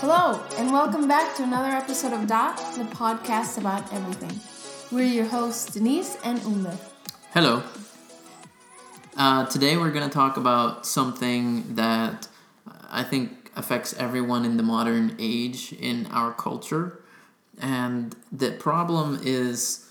[0.00, 4.40] Hello, and welcome back to another episode of Dott, the podcast about everything.
[4.90, 6.76] We're your hosts, Denise and Ume.
[7.32, 7.62] Hello.
[9.16, 12.28] Uh, today we're going to talk about something that
[12.90, 17.01] I think affects everyone in the modern age in our culture.
[17.62, 19.88] And the problem is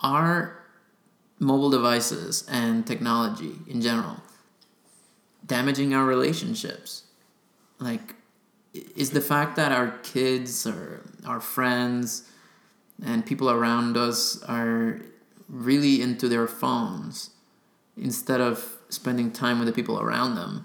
[0.00, 0.58] our
[1.40, 4.18] mobile devices and technology in general
[5.44, 7.04] damaging our relationships.
[7.78, 8.14] Like,
[8.72, 12.30] is the fact that our kids or our friends
[13.04, 15.00] and people around us are
[15.48, 17.30] really into their phones
[17.96, 20.64] instead of spending time with the people around them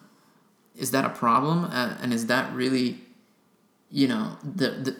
[0.75, 3.01] is that a problem uh, and is that really
[3.89, 4.95] you know the, the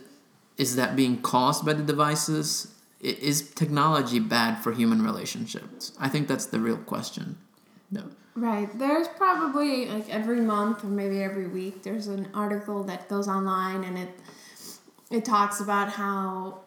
[0.57, 6.27] is that being caused by the devices is technology bad for human relationships i think
[6.27, 7.37] that's the real question
[7.89, 8.03] no.
[8.35, 8.69] Right.
[8.77, 13.83] There's probably like every month or maybe every week there's an article that goes online
[13.83, 14.09] and it
[15.09, 16.59] it talks about how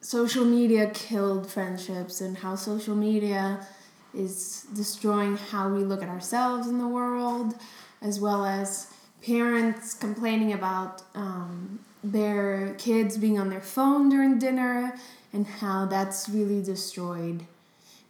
[0.00, 3.66] social media killed friendships and how social media
[4.12, 7.54] is destroying how we look at ourselves in the world,
[8.02, 11.78] as well as parents complaining about um,
[12.12, 14.96] their kids being on their phone during dinner
[15.32, 17.44] and how that's really destroyed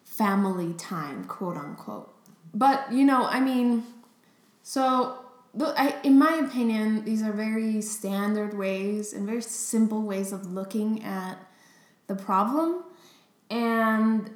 [0.05, 2.12] family time, quote unquote.
[2.55, 3.84] But you know, I mean,
[4.62, 5.19] so
[5.61, 11.03] I, in my opinion, these are very standard ways and very simple ways of looking
[11.03, 11.36] at
[12.06, 12.84] the problem.
[13.50, 14.31] And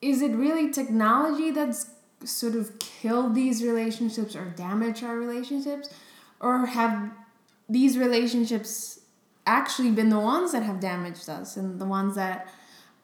[0.00, 1.90] is it really technology that's
[2.24, 5.88] sort of killed these relationships or damaged our relationships?
[6.40, 7.10] Or have
[7.68, 9.00] these relationships
[9.46, 12.48] actually been the ones that have damaged us and the ones that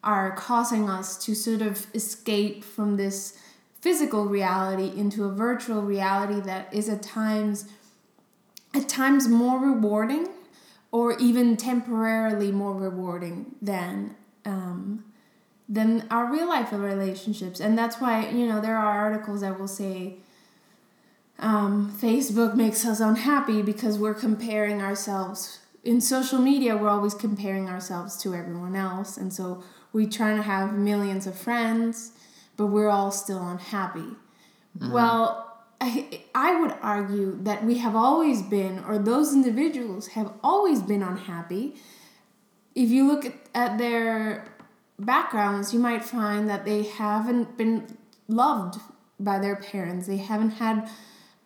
[0.03, 3.39] are causing us to sort of escape from this
[3.81, 7.69] physical reality into a virtual reality that is at times
[8.75, 10.29] at times more rewarding
[10.91, 14.15] or even temporarily more rewarding than
[14.45, 15.05] um,
[15.69, 17.61] than our real life relationships.
[17.61, 20.17] And that's why you know there are articles that will say
[21.43, 27.69] um, facebook makes us unhappy because we're comparing ourselves in social media we're always comparing
[27.69, 32.13] ourselves to everyone else and so we try to have millions of friends
[32.57, 34.01] but we're all still unhappy.
[34.79, 34.93] Mm-hmm.
[34.93, 40.83] Well, I, I would argue that we have always been, or those individuals have always
[40.83, 41.75] been unhappy.
[42.75, 44.47] If you look at, at their
[44.99, 47.99] backgrounds, you might find that they haven't been
[48.29, 48.81] loved
[49.19, 50.89] by their parents, they haven't had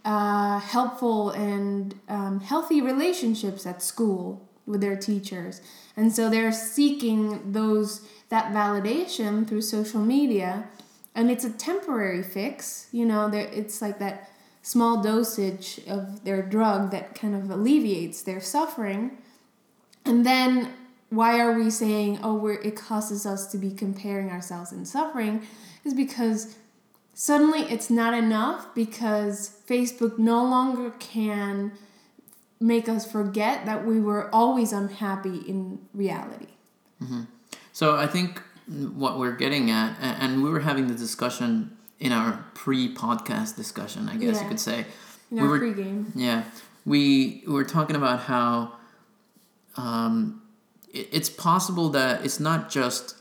[0.07, 5.61] uh, helpful and um, healthy relationships at school with their teachers
[5.97, 8.01] and so they're seeking those
[8.31, 10.69] that validation through social media
[11.17, 12.89] and it's a temporary fix.
[12.93, 14.31] You know, it's like that
[14.63, 19.17] small dosage of their drug that kind of alleviates their suffering.
[20.05, 20.75] And then
[21.09, 25.47] why are we saying, oh, it causes us to be comparing ourselves and suffering?
[25.85, 26.57] Is because
[27.19, 31.73] suddenly it's not enough because Facebook no longer can
[32.61, 36.49] make us forget that we were always unhappy in reality.
[37.03, 37.23] Mm-hmm.
[37.73, 42.45] So I think what we're getting at, and we were having the discussion in our
[42.53, 44.43] pre-podcast discussion, I guess yeah.
[44.43, 44.85] you could say.
[45.31, 46.13] In we were, pre-game.
[46.15, 46.45] Yeah,
[46.85, 48.75] we were talking about how
[49.77, 50.43] um,
[50.93, 53.15] it, it's possible that it's not just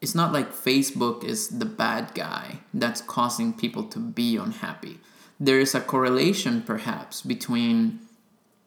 [0.00, 4.98] it's not like Facebook is the bad guy that's causing people to be unhappy.
[5.38, 8.00] There is a correlation, perhaps, between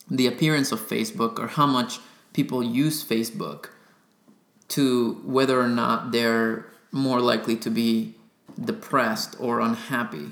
[0.10, 2.00] the appearance of Facebook or how much
[2.34, 3.70] people use Facebook
[4.70, 8.16] to whether or not they're more likely to be
[8.64, 10.32] depressed or unhappy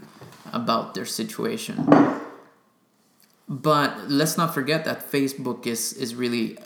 [0.54, 1.88] about their situation.
[3.48, 6.58] But let's not forget that Facebook is, is really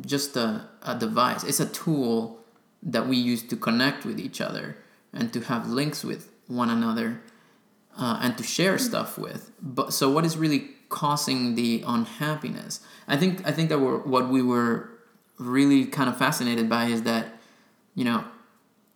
[0.00, 2.37] just a, a device, it's a tool
[2.82, 4.76] that we use to connect with each other
[5.12, 7.20] and to have links with one another
[7.98, 9.50] uh, and to share stuff with.
[9.60, 12.80] But so, what is really causing the unhappiness?
[13.06, 14.90] I think I think that we're, what we were
[15.38, 17.26] really kind of fascinated by is that
[17.94, 18.24] you know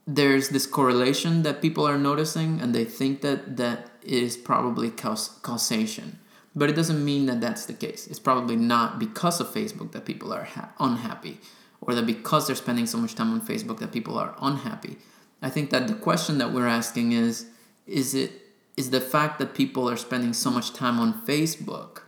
[0.06, 5.38] there's this correlation that people are noticing and they think that that is probably caus-
[5.42, 6.18] causation
[6.56, 10.04] but it doesn't mean that that's the case it's probably not because of facebook that
[10.04, 11.38] people are ha- unhappy
[11.82, 14.96] or that because they're spending so much time on facebook that people are unhappy
[15.42, 17.46] i think that the question that we're asking is
[17.86, 18.32] is it
[18.76, 22.02] is the fact that people are spending so much time on facebook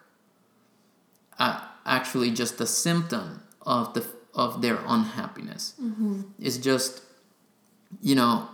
[1.38, 5.75] uh, actually just a symptom of the of their unhappiness.
[6.41, 7.03] It's just,
[8.03, 8.49] you know,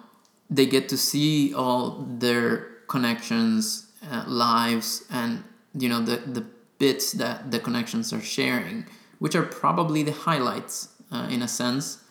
[0.51, 5.45] they get to see all their connections, uh, lives, and
[5.75, 6.45] you know the the
[6.79, 8.87] bits that the connections are sharing,
[9.19, 12.05] which are probably the highlights uh, in a sense,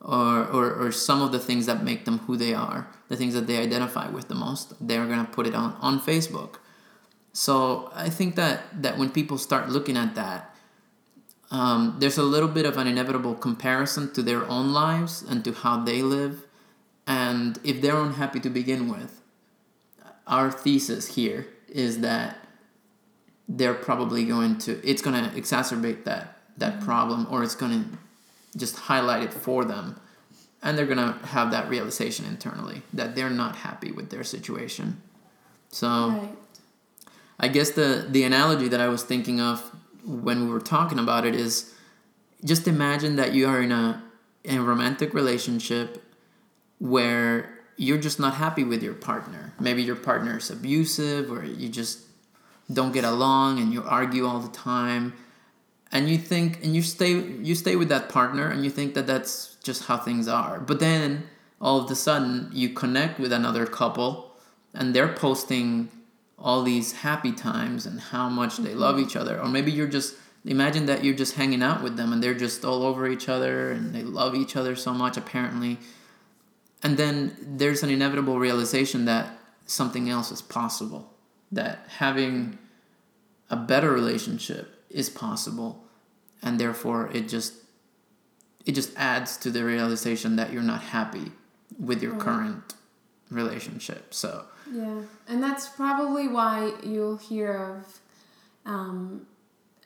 [0.00, 3.34] or, or or some of the things that make them who they are, the things
[3.34, 4.74] that they identify with the most.
[4.80, 6.56] They're gonna put it on on Facebook.
[7.32, 10.54] So I think that that when people start looking at that,
[11.50, 15.52] um, there's a little bit of an inevitable comparison to their own lives and to
[15.52, 16.46] how they live.
[17.06, 19.20] And if they're unhappy to begin with,
[20.26, 22.38] our thesis here is that
[23.48, 27.98] they're probably going to, it's going to exacerbate that, that problem or it's going to
[28.56, 30.00] just highlight it for them.
[30.62, 35.02] And they're to have that realization internally that they're not happy with their situation.
[35.68, 36.38] So Right.
[37.38, 39.60] I guess the the analogy that I was thinking of
[40.04, 41.74] when we were talking about it is
[42.44, 44.02] just imagine that you are in a
[44.44, 46.02] in a romantic relationship
[46.78, 49.52] where you're just not happy with your partner.
[49.58, 52.00] Maybe your partner is abusive or you just
[52.72, 55.12] don't get along and you argue all the time
[55.94, 59.06] and you think and you stay you stay with that partner and you think that
[59.06, 60.58] that's just how things are.
[60.60, 61.28] But then
[61.60, 64.32] all of a sudden you connect with another couple
[64.74, 65.88] and they're posting
[66.36, 69.04] all these happy times and how much they love mm-hmm.
[69.04, 69.40] each other.
[69.40, 72.64] Or maybe you're just imagine that you're just hanging out with them and they're just
[72.64, 75.78] all over each other and they love each other so much apparently.
[76.82, 81.14] And then there's an inevitable realization that something else is possible
[81.52, 82.58] that having
[83.48, 85.83] a better relationship is possible
[86.44, 87.54] and therefore it just
[88.66, 91.32] it just adds to the realization that you're not happy
[91.78, 92.20] with your Right.
[92.20, 92.74] current
[93.30, 98.00] relationship so Yeah, and that's probably why you'll hear of
[98.64, 99.26] um,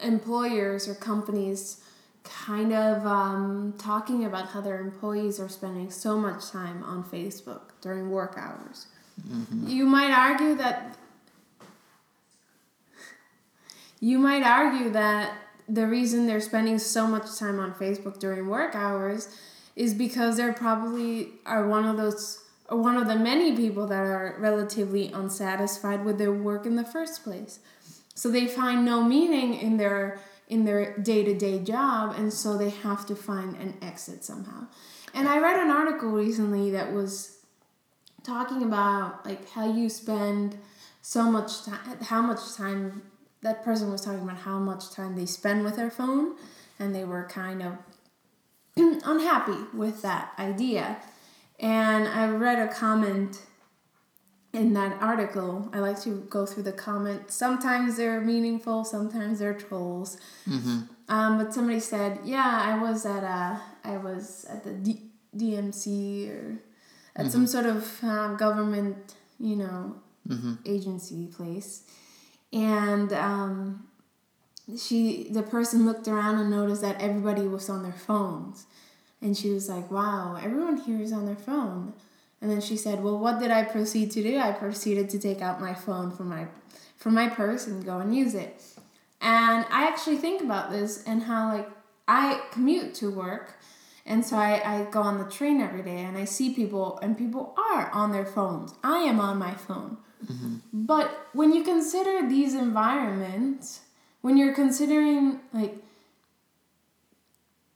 [0.01, 1.81] employers or companies
[2.25, 7.63] kind of um, talking about how their employees are spending so much time on Facebook
[7.81, 8.87] during work hours.
[9.67, 10.97] You might argue that
[14.01, 15.33] you might argue that
[15.69, 19.29] the reason they're spending so much time on Facebook during work hours
[19.77, 24.03] is because they're probably are one of those or one of the many people that
[24.03, 27.61] are relatively unsatisfied with their work in the first place.
[28.15, 33.05] So they find no meaning in their in their day-to-day job and so they have
[33.07, 34.67] to find an exit somehow.
[35.15, 37.39] And I read an article recently that was
[38.23, 40.57] talking about like how you spend
[41.03, 43.03] so much time how much time
[43.43, 46.35] that person was talking about how much time they spend with their phone
[46.79, 47.73] and they were kind of
[48.77, 50.97] unhappy with that idea.
[51.61, 53.43] And i read a comment
[54.53, 55.69] in that article.
[55.73, 60.17] I like to go through the comments sometimes they're meaningful sometimes they're trolls.
[61.09, 66.31] Um, but somebody said yeah i was at a i was at the D- dmv
[66.31, 66.59] or
[67.17, 69.97] at some sort of uh, government you know
[70.67, 71.83] agency place
[72.53, 73.89] and um,
[74.77, 78.67] she the person looked around and noticed that everybody was on their phones.
[79.21, 81.95] And she was like wow everyone here is on their phone.
[82.41, 84.39] And then she said well what did i proceed to do?
[84.39, 86.47] I proceeded to take out my phone from my
[86.97, 88.63] from my purse and go and use it.
[89.21, 91.69] And i actually think about this and how like
[92.07, 93.55] i commute to work.
[94.09, 97.17] And so I, I go on the train every day and I see people, and
[97.17, 98.73] people are on their phones.
[98.83, 99.99] I am on my phone.
[100.27, 100.57] Mm-hmm.
[100.73, 103.81] But when you consider these environments,
[104.21, 105.75] when you're considering like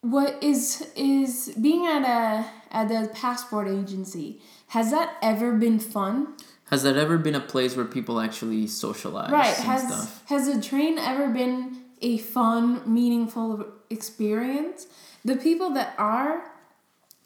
[0.00, 6.34] what is is being at a at the passport agency, has that ever been fun?
[6.70, 9.54] Has that ever been a place where people actually socialize Right.
[9.58, 10.22] and Has stuff?
[10.26, 14.86] has a train ever been a fun, meaningful experience?
[15.24, 16.42] The people that are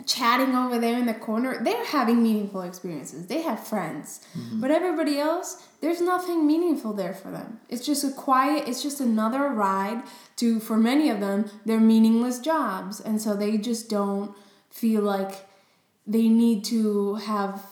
[0.04, 3.26] chatting over there in the corner, they're having meaningful experiences.
[3.26, 4.20] They have friends.
[4.60, 7.60] But everybody else, there's nothing meaningful there for them.
[7.68, 10.02] It's just a quiet, it's just another ride
[10.36, 13.00] to for many of them, they're meaningless jobs.
[13.00, 14.34] And so they just don't
[14.70, 15.46] feel like
[16.06, 17.64] they need to have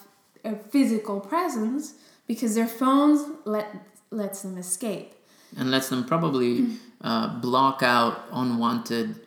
[0.45, 1.95] a physical presence
[2.26, 3.69] because their phones let
[4.11, 5.12] lets them escape.
[5.57, 9.21] And lets them probably uh, block out unwanted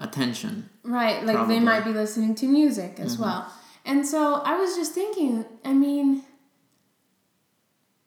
[0.00, 0.68] attention.
[0.82, 1.54] Right, like Probably.
[1.54, 3.52] they might be listening to music as well.
[3.84, 6.22] And so I was just thinking, I mean,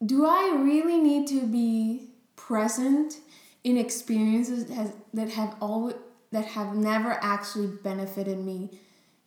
[0.05, 3.15] do I really need to be present
[3.63, 5.95] in experiences that, has, that have always
[6.31, 8.69] that have never actually benefited me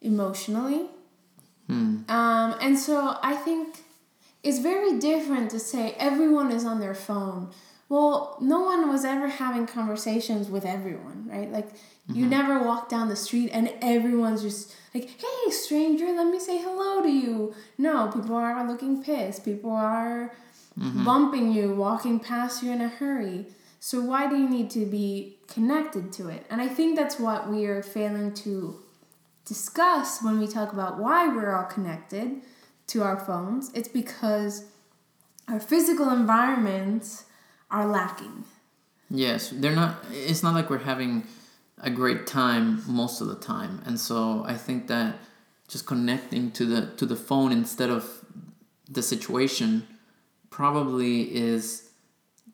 [0.01, 0.87] emotionally?
[1.69, 3.85] Um, and so I think
[4.43, 7.51] it's very different to say everyone is on their phone
[7.89, 11.51] well, no one was ever having conversations with everyone, right?
[11.51, 11.69] Like
[12.09, 12.31] you Mm-hmm.
[12.31, 17.03] never walk down the street and everyone's just like, "Hey, stranger, let me say hello
[17.03, 19.45] to you." No, people are looking pissed.
[19.45, 20.33] People are
[20.79, 21.05] Mm-hmm.
[21.05, 23.47] bumping you, walking past you in a hurry.
[23.81, 26.45] So why do you need to be connected to it?
[26.51, 28.79] And I think that's what we are failing to
[29.47, 32.43] discuss when we talk about why we're all connected
[32.89, 33.71] to our phones.
[33.75, 34.67] It's because
[35.49, 37.25] our physical environments
[37.71, 38.45] are lacking.
[39.11, 40.05] Yes, they're not.
[40.11, 41.25] It's not like we're having
[41.81, 45.17] a great time most of the time, and so I think that
[45.69, 48.25] just connecting to the to the phone instead of
[48.89, 49.87] the situation
[50.51, 51.91] probably is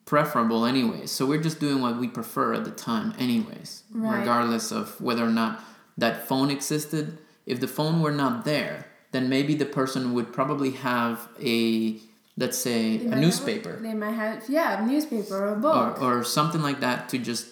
[0.05, 1.05] preferable anyway.
[1.05, 4.19] So we're just doing what we prefer at the time, anyways, Right.
[4.19, 5.63] regardless of whether or not
[5.97, 7.17] that phone existed.
[7.45, 11.99] If the phone were not there, then maybe the person would probably have a
[12.37, 15.55] let's say They a might have newspaper They might have yeah, a newspaper or a
[15.55, 16.01] book.
[16.01, 17.47] or something like that to just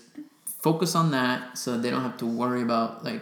[0.59, 3.21] focus on that so they don't have to worry about like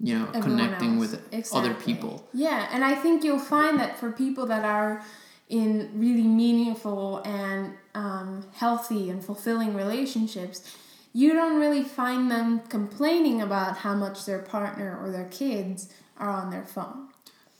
[0.00, 1.12] you know Everyone connecting else.
[1.12, 5.02] with other people Yeah, and I think you'll find that for people that are
[5.48, 10.74] in really meaningful and um, healthy and fulfilling relationships,
[11.12, 16.30] you don't really find them complaining about how much their partner or their kids are
[16.30, 17.08] on their phone.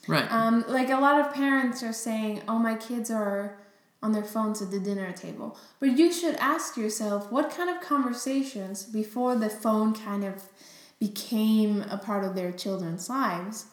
[0.09, 3.57] Right Um, like a lot of parents are saying, "Oh, my kids are
[4.03, 7.81] on their phones at the dinner table," but you should ask yourself what kind of
[7.81, 10.35] conversations before the phone kind of
[10.99, 13.67] became a part of their children's lives.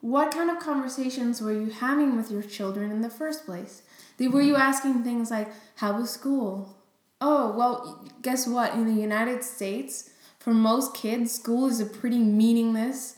[0.00, 3.82] What kind of conversations were you having with your children in the first place?
[4.18, 6.76] Were you asking things like, "How was school?"
[7.20, 8.74] Oh, well, guess what?
[8.74, 13.16] In the United States, for most kids, school is a pretty meaningless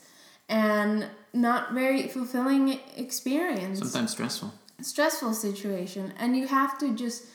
[0.49, 3.79] and not very fulfilling experience.
[3.79, 6.13] sometimes stressful Stressful situation.
[6.17, 7.25] And you have to just,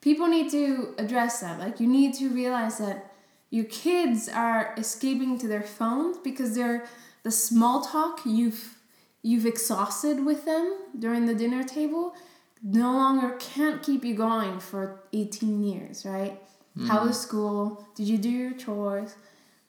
[0.00, 1.58] people need to address that.
[1.58, 3.10] Like, you need to realize that
[3.50, 6.86] your kids are escaping to their phones because they're
[7.22, 8.78] the small talk you've
[9.22, 12.14] you've exhausted with them during the dinner table
[12.62, 16.38] no longer can't keep you going for 18 years right
[16.86, 17.06] how hmm.
[17.06, 19.14] was school did you do your chores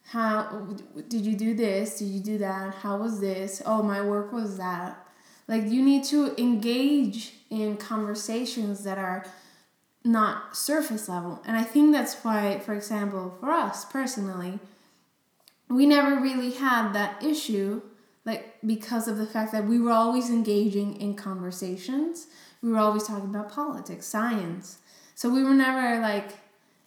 [0.07, 0.67] how
[1.09, 1.99] did you do this?
[1.99, 2.75] Did you do that?
[2.75, 3.61] How was this?
[3.65, 5.07] Oh my work was that.
[5.47, 9.25] Like you need to engage in conversations that are
[10.03, 11.41] not surface level.
[11.45, 14.59] And i think that's why for example for us personally
[15.67, 17.81] we never really had that issue
[18.23, 22.27] like because of the fact that we were always engaging in conversations.
[22.61, 24.79] We were always talking about politics science.
[25.13, 26.31] So we were never like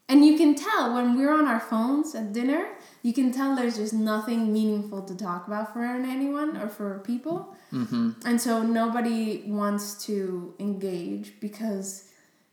[0.08, 2.66] and you can tell when we're on our phones at dinner
[3.02, 7.54] you can tell there's just nothing meaningful to talk about for anyone or for people.
[7.72, 8.12] Mm-hmm.
[8.24, 12.08] and so nobody wants to engage because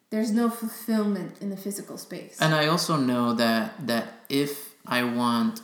[0.09, 2.37] there's no fulfillment in the physical space.
[2.41, 5.61] And i also know that that if i want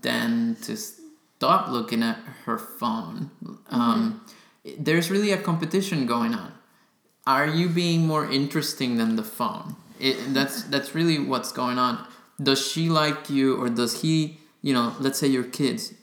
[0.00, 3.30] dan to stop looking at her phone
[3.68, 4.20] um,
[4.78, 6.52] there's really a competition going on.
[7.26, 9.76] Are you being more interesting than the phone?
[9.98, 12.05] It, that's that's really what's going on
[12.42, 15.94] does she like you or does he you know let's say your kids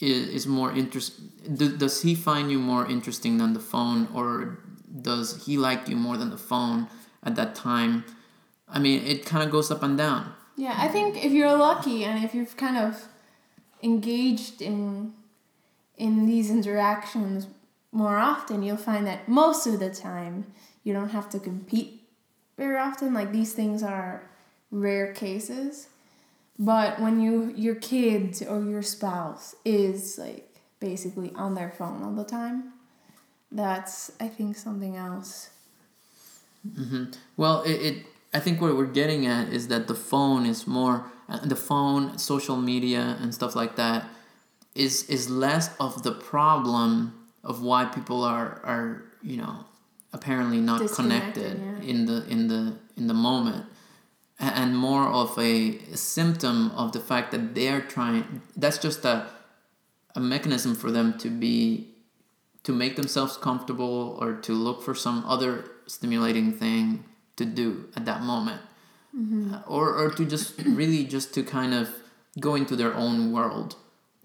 [0.00, 1.12] is, is more interest
[1.56, 4.58] do, does he find you more interesting than the phone or
[5.02, 6.88] does he like you more than the phone
[7.22, 8.04] at that time
[8.68, 12.04] i mean it kind of goes up and down Yeah, I think if you're lucky
[12.04, 13.08] and if you've kind of
[13.82, 15.12] engaged in
[15.96, 17.46] in these interactions
[17.92, 20.46] more often, you'll find that most of the time
[20.82, 22.08] you don't have to compete
[22.56, 23.12] very often.
[23.12, 24.30] Like these things are
[24.80, 25.88] rare cases.
[26.58, 30.48] But when you your kids or your spouse is like
[30.80, 32.72] basically on their phone all the time,
[33.52, 35.50] that's I think something else.
[36.74, 37.04] hmm
[37.36, 41.04] Well, it, it I think what we're getting at is that the phone is more
[41.28, 44.08] uh, the phone, social media, and stuff like that
[44.74, 47.12] is is less of the problem
[47.44, 49.64] of why people are are you know
[50.12, 51.90] apparently not connected yeah.
[51.90, 53.66] in the in the in the moment
[54.38, 59.26] and more of a symptom of the fact that they're trying that's just a
[60.14, 61.88] a mechanism for them to be
[62.64, 67.04] to make themselves comfortable or to look for some other stimulating thing
[67.36, 68.60] to do at that moment.
[69.54, 71.88] Uh, or or to just really just to kind of
[72.40, 73.76] go into their own world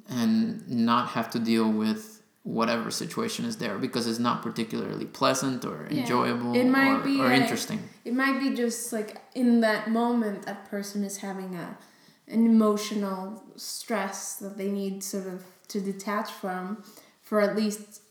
[0.10, 5.64] and not have to deal with whatever situation is there because it's not particularly pleasant
[5.64, 6.02] or Yeah.
[6.02, 9.92] enjoyable It might or, be or like- interesting It might be just like in that
[9.92, 11.78] moment that person is having a
[12.28, 16.82] an emotional stress that they need sort of to detach from
[17.22, 18.02] for at least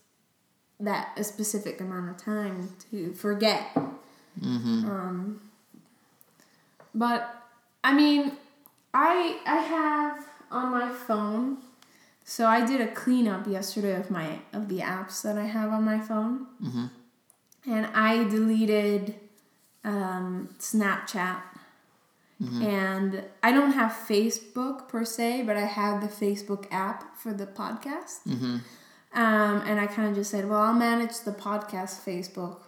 [0.79, 3.63] that a specific amount of time to forget.
[4.39, 5.41] hmm Um,
[6.93, 7.21] But
[7.83, 8.33] I mean,
[8.93, 11.57] I I have on my phone.
[12.35, 15.83] So I did a cleanup yesterday of my of the apps that I have on
[15.83, 16.85] my phone, hmm
[17.75, 19.15] and I deleted
[19.83, 21.41] um, Snapchat.
[22.73, 27.45] And I don't have Facebook per se, but I have the Facebook app for the
[27.45, 28.19] podcast.
[28.23, 28.57] hmm
[29.13, 32.59] Um, and I kind of just said, well, I'll manage the podcast Facebook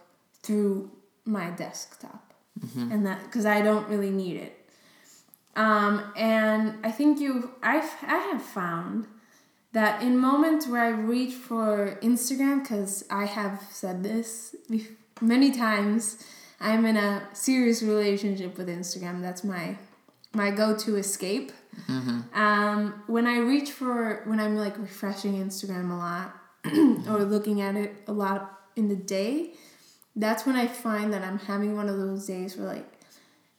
[0.42, 0.90] through
[1.24, 2.34] my desktop,
[2.92, 4.54] and that because I don't really need it.
[5.56, 7.30] Um, and I think you,
[7.62, 7.76] I,
[8.16, 9.06] I have found
[9.74, 14.54] that in moments where I reach for Instagram, because I have said this
[15.20, 16.24] many times,
[16.60, 19.20] I'm in a serious relationship with Instagram.
[19.20, 19.76] That's my
[20.32, 21.52] my go-to escape.
[22.34, 26.34] Um, when I reach for when I'm like refreshing Instagram a lot
[27.08, 29.54] or looking at it a lot in the day,
[30.14, 32.88] that's when I find that I'm having one of those days where like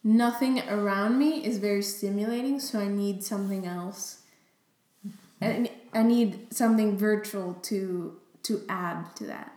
[0.02, 4.22] nothing around me is very stimulating, so I need something else.
[5.46, 9.52] I, I need something virtual to to add to that.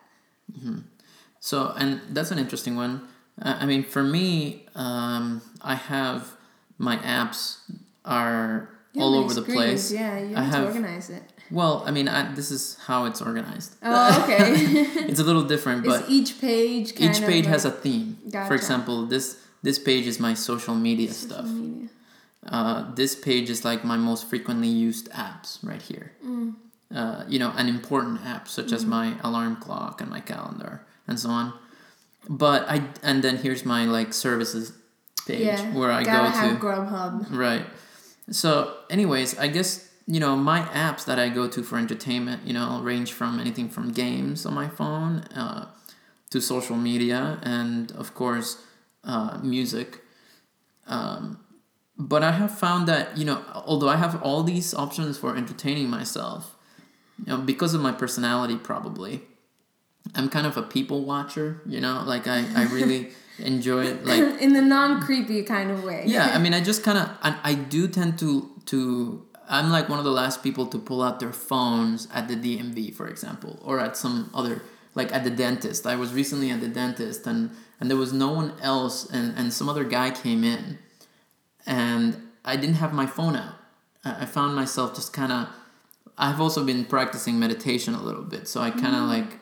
[1.41, 3.09] So, and that's an interesting one.
[3.41, 6.33] Uh, I mean, for me, um, I have
[6.79, 7.59] my apps
[8.05, 9.93] are You all over many the place.
[9.93, 11.23] Yeah, you I have, to organize it.
[11.51, 13.77] Well, I mean, I, this is how it's organized.
[13.83, 14.53] Oh, okay.
[15.09, 18.19] it's a little different, is but each page each page like has a theme.
[18.31, 18.49] Gotcha.
[18.49, 21.47] For example, this this page is my social media stuff.
[21.47, 21.89] media?
[22.47, 26.13] Uh, this page is like my most frequently used apps right here.
[26.25, 26.55] Mm.
[26.95, 31.19] Uh, you know, an important app such as my alarm clock and my calendar and
[31.21, 31.53] so on.
[32.29, 34.73] But I and then here's my like services
[35.27, 36.57] page Yeah, where I go to.
[36.59, 37.27] Grubhub.
[37.31, 37.67] Right.
[38.31, 42.47] So, anyways, I guess you know my apps that I go to for entertainment.
[42.47, 45.69] You know, range from anything from games on my phone uh,
[46.31, 48.63] to social media and of course
[49.05, 50.01] uh, music.
[50.87, 51.41] Um,
[51.99, 55.91] but I have found that you know, although I have all these options for entertaining
[55.91, 56.57] myself,
[57.19, 59.23] you know, because of my personality, probably,
[60.15, 61.61] I'm kind of a people watcher.
[61.67, 64.05] You know, like I I really enjoy it.
[64.07, 66.05] Like in the non creepy kind of way.
[66.07, 69.89] yeah i mean i just kind of I, I do tend to to i'm like
[69.89, 73.59] one of the last people to pull out their phones at the dmv for example
[73.65, 74.63] or at some other
[74.97, 78.31] like at the dentist i was recently at the dentist and and there was no
[78.33, 80.79] one else and and some other guy came in
[81.67, 83.55] and i didn't have my phone out.
[84.05, 85.49] I, found myself just kind of
[86.17, 89.41] i've also been practicing meditation a little bit so i kind of like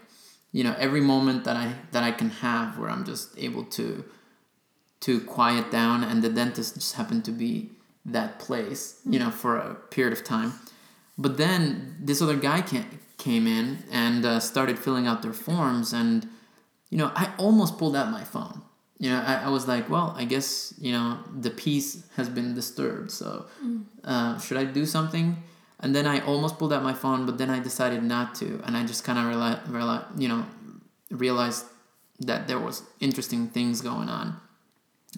[0.53, 4.05] you know every moment that i that i can have where i'm just able to
[5.01, 7.71] to quiet down and the dentist just happened to be
[8.05, 10.55] that place you know for a period of time.
[11.19, 15.93] But then this other guy came, came in and uh, started filling out their forms
[15.93, 16.29] and
[16.91, 18.63] you know i almost pulled out my phone
[18.99, 22.55] you know I, I was like well i guess you know the peace has been
[22.55, 23.47] disturbed so
[24.05, 25.37] uh, should i do something?
[25.81, 28.77] And then i almost pulled out my phone but then i decided not to and
[28.77, 30.45] i just kind of reali- reali- you know
[31.11, 31.65] realized
[32.21, 34.41] that there was interesting things going on.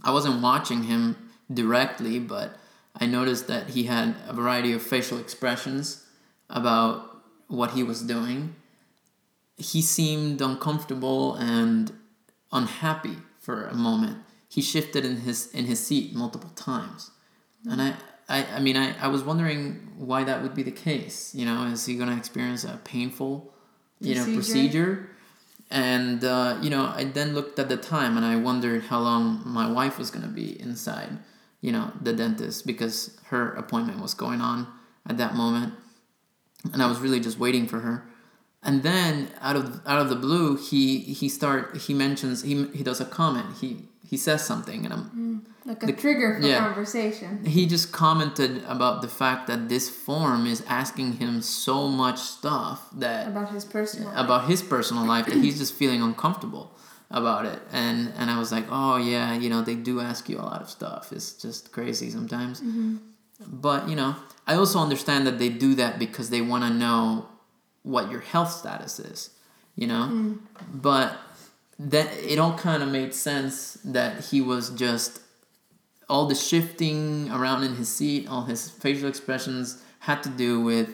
[0.02, 2.56] I wasn't watching him directly, but
[3.00, 6.04] I noticed that he had a variety of facial expressions
[6.50, 8.54] about what he was doing.
[9.56, 11.92] He seemed uncomfortable and
[12.52, 14.18] unhappy for a moment.
[14.46, 17.10] He shifted in his in his seat multiple times.
[17.70, 17.94] And I,
[18.28, 21.34] I, I mean I, I was wondering why that would be the case.
[21.34, 23.54] You know, is he gonna experience a painful
[24.00, 24.36] you know Procedure?
[24.36, 25.10] procedure?
[25.70, 29.42] and uh, you know i then looked at the time and i wondered how long
[29.44, 31.10] my wife was going to be inside
[31.60, 34.66] you know the dentist because her appointment was going on
[35.06, 35.74] at that moment
[36.72, 38.08] and i was really just waiting for her
[38.62, 42.82] and then out of out of the blue he he start he mentions he he
[42.82, 43.68] does a comment he
[44.10, 46.60] he says something and i'm mm, Like a The- trigger for yeah.
[46.68, 47.44] conversation.
[47.44, 52.78] he just commented about the fact that this form is asking him so much stuff
[53.04, 54.24] that About his personal life.
[54.24, 56.66] about his personal life that he's just feeling uncomfortable
[57.10, 60.36] about it and and i was like oh yeah you know they do ask you
[60.38, 62.96] a lot of stuff it's just crazy sometimes mm-hmm.
[63.66, 64.10] but you know
[64.46, 67.26] i also understand that they do that because they want to know
[67.88, 69.30] what your health status is
[69.78, 70.06] you know?
[70.06, 70.32] Hmm.
[70.74, 71.16] But
[71.78, 75.20] that it all kind of made sense that he was just
[76.08, 80.88] all the shifting around in his seat all his facial expressions had to do with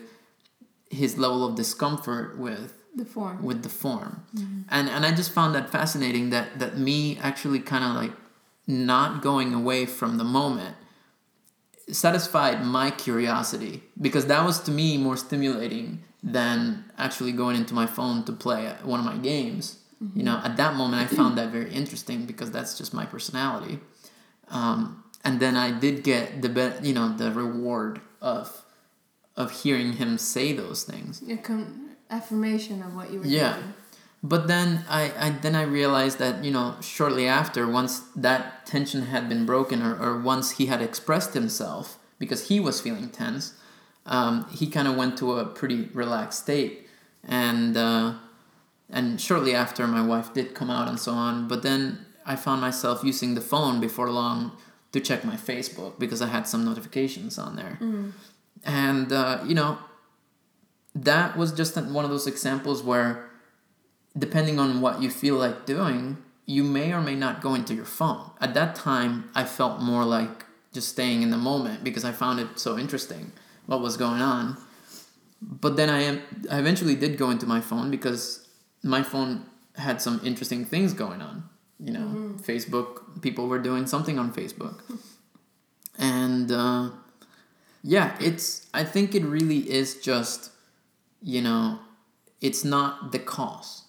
[0.90, 3.42] his level of discomfort with the form.
[3.42, 4.26] with the form.
[4.36, 4.62] Mm-hmm.
[4.70, 8.12] And and i just found that fascinating that that me actually kind of like
[8.66, 10.76] not going away from the moment
[11.90, 17.86] satisfied my curiosity because that was to me more stimulating than actually going into my
[17.86, 19.64] phone to play one of my games
[20.14, 23.78] you know at that moment i found that very interesting because that's just my personality
[24.50, 28.62] um, and then I did get the be- you know the reward of
[29.36, 31.22] of hearing him say those things.
[31.28, 33.54] A com- affirmation of what you were Yeah.
[33.54, 33.74] doing.
[34.22, 39.02] But then I, I then I realized that you know shortly after once that tension
[39.06, 43.54] had been broken or, or once he had expressed himself because he was feeling tense,
[44.06, 46.86] um, he kind of went to a pretty relaxed state
[47.26, 48.14] and uh,
[48.90, 51.48] and shortly after my wife did come out and so on.
[51.48, 54.52] But then I found myself using the phone before long
[54.92, 57.78] to check my Facebook because I had some notifications on there,
[58.64, 59.78] and uh, you know
[60.94, 63.28] that was just one of those examples where
[64.16, 67.84] depending on what you feel like doing, you may or may not go into your
[67.84, 68.30] phone.
[68.40, 72.38] At that time, I felt more like just staying in the moment because I found
[72.38, 73.32] it so interesting
[73.66, 74.56] what was going on.
[75.40, 78.46] But then I am I eventually did go into my phone because
[78.82, 79.46] my phone
[79.76, 81.48] had some interesting things going on.
[81.78, 84.80] You know, Facebook people were doing something on Facebook.
[85.98, 86.90] and uh,
[87.82, 90.50] yeah, it's I think it really is just
[91.20, 91.78] you know,
[92.40, 93.84] it's not the cause.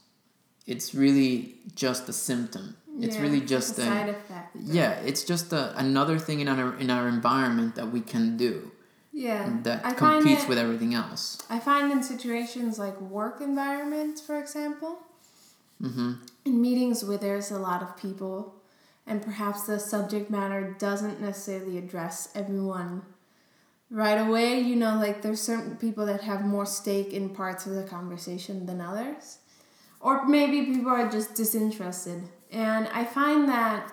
[0.66, 2.78] It's really just a symptom.
[2.98, 4.56] It's really just a a, effect.
[4.56, 4.92] yeah.
[5.02, 8.72] It's just a, another thing in our in our environment that we can do
[9.18, 9.50] Yeah.
[9.64, 11.38] that I competes it- with everything else.
[11.50, 15.00] I find in situations like work environments, for example,
[15.82, 16.12] Mm-hmm.
[16.46, 18.56] in meetings where there's a lot of people,
[19.08, 23.04] and perhaps the subject matter doesn't necessarily address everyone
[23.90, 24.60] right away.
[24.60, 28.66] You know, like there's certain people that have more stake in parts of the conversation
[28.66, 29.40] than others,
[30.00, 32.24] or maybe people are just disinterested.
[32.52, 33.92] And I find that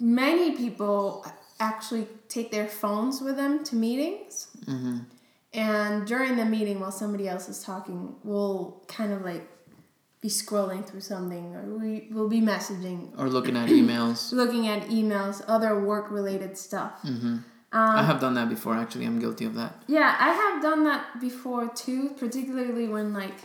[0.00, 1.24] many people
[1.60, 4.48] actually take their phones with them to meetings.
[4.66, 4.98] Mm-hmm.
[5.54, 9.48] And during the meeting, while somebody else is talking, we'll kind of like
[10.20, 14.32] be scrolling through something, or we will be messaging, Or looking at emails.
[14.40, 17.00] looking at emails, other work related stuff.
[17.02, 17.26] Mm-hmm.
[17.26, 17.42] Um,
[17.72, 18.74] I have done that before.
[18.74, 19.82] Actually, I'm guilty of that.
[19.86, 23.38] Yeah, I have done that before too, particularly when like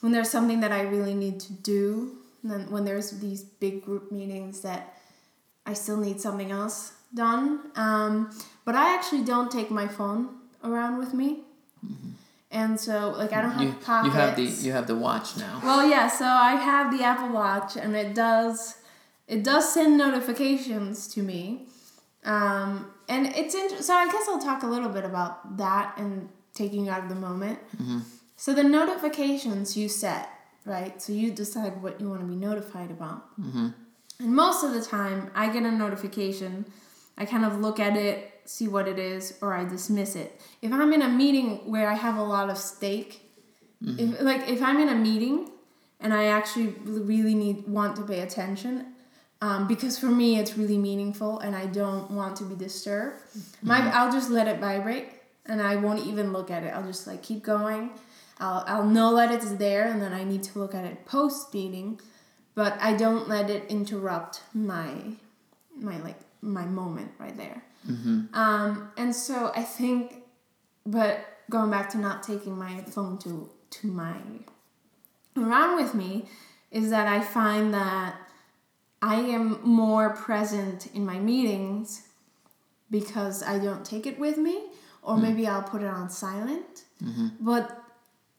[0.00, 3.84] when there's something that I really need to do, and then when there's these big
[3.84, 4.98] group meetings that
[5.64, 7.44] I still need something else done.
[7.74, 8.12] Um,
[8.66, 10.22] but I actually don't take my phone
[10.62, 11.28] around with me,
[12.50, 14.14] and so like I don't have You, pockets.
[14.14, 15.60] you have the you have the watch now.
[15.62, 16.08] Well, yeah.
[16.08, 18.76] So I have the Apple Watch, and it does
[19.34, 21.66] it does send notifications to me,
[22.24, 22.70] um,
[23.08, 26.88] and it's int- so I guess I'll talk a little bit about that and taking
[26.88, 27.58] out of the moment.
[27.76, 28.00] Mm-hmm.
[28.36, 30.28] So the notifications you set,
[30.64, 31.00] right?
[31.00, 33.68] So you decide what you want to be notified about, Mm-hmm.
[34.20, 36.64] and most of the time I get a notification.
[37.18, 40.40] I kind of look at it, see what it is, or I dismiss it.
[40.62, 43.26] If I'm in a meeting where I have a lot of stake,
[43.82, 45.50] if, like if I'm in a meeting
[46.00, 48.86] and I actually really need want to pay attention,
[49.40, 53.22] um, because for me it's really meaningful and I don't want to be disturbed.
[53.62, 55.08] My I'll just let it vibrate
[55.44, 56.68] and I won't even look at it.
[56.68, 57.90] I'll just like keep going.
[58.40, 61.52] I'll I'll know that it's there and then I need to look at it post
[61.52, 62.00] meeting,
[62.54, 64.92] but I don't let it interrupt my
[65.76, 67.62] my like my moment right there.
[67.88, 68.34] Mm-hmm.
[68.34, 70.22] Um, and so I think,
[70.84, 71.20] but
[71.50, 74.16] going back to not taking my phone to to my
[75.36, 76.26] around with me,
[76.70, 78.16] is that I find that
[79.02, 82.02] I am more present in my meetings
[82.90, 84.62] because I don't take it with me,
[85.02, 86.84] or maybe I'll put it on silent.
[87.40, 87.82] But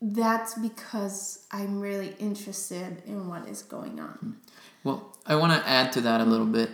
[0.02, 4.38] that's because I'm really interested in what is going on.
[4.84, 6.70] Well, I want to add to that a little bit,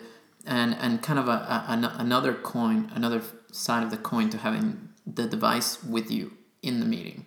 [0.45, 4.37] and and kind of a, a an- another coin, another side of the coin to
[4.37, 7.25] having the device with you in the meeting.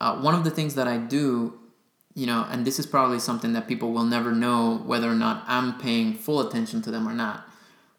[0.00, 1.58] Uh, one of the things that I do,
[2.14, 5.44] you know, and this is probably something that people will never know whether or not
[5.46, 7.46] I'm paying full attention to them or not.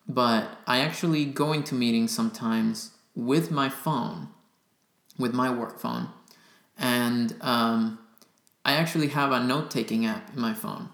[0.08, 4.28] But I actually go into meetings sometimes with my phone,
[5.17, 6.10] with my work phone,
[6.78, 7.98] and um,
[8.63, 10.89] I actually have a note taking app in my phone.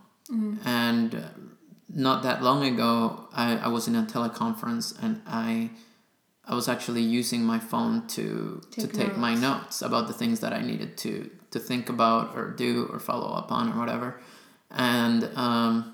[0.66, 1.20] And uh,
[1.94, 5.72] not that long ago, I, I was in a teleconference and I
[6.46, 9.42] I was actually using my phone to to Take take my notes.
[9.42, 13.34] notes about the things that I needed to to think about or do or follow
[13.34, 14.20] up on or whatever.
[14.70, 15.94] And um,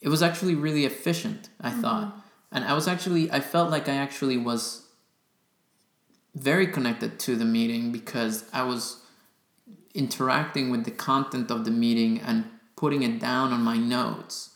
[0.00, 2.16] it was actually really efficient, I thought.
[2.50, 4.86] And I was actually I felt like I actually was
[6.34, 9.02] very connected to the meeting because I was
[9.94, 14.51] interacting with the content of the meeting and putting it down on my notes,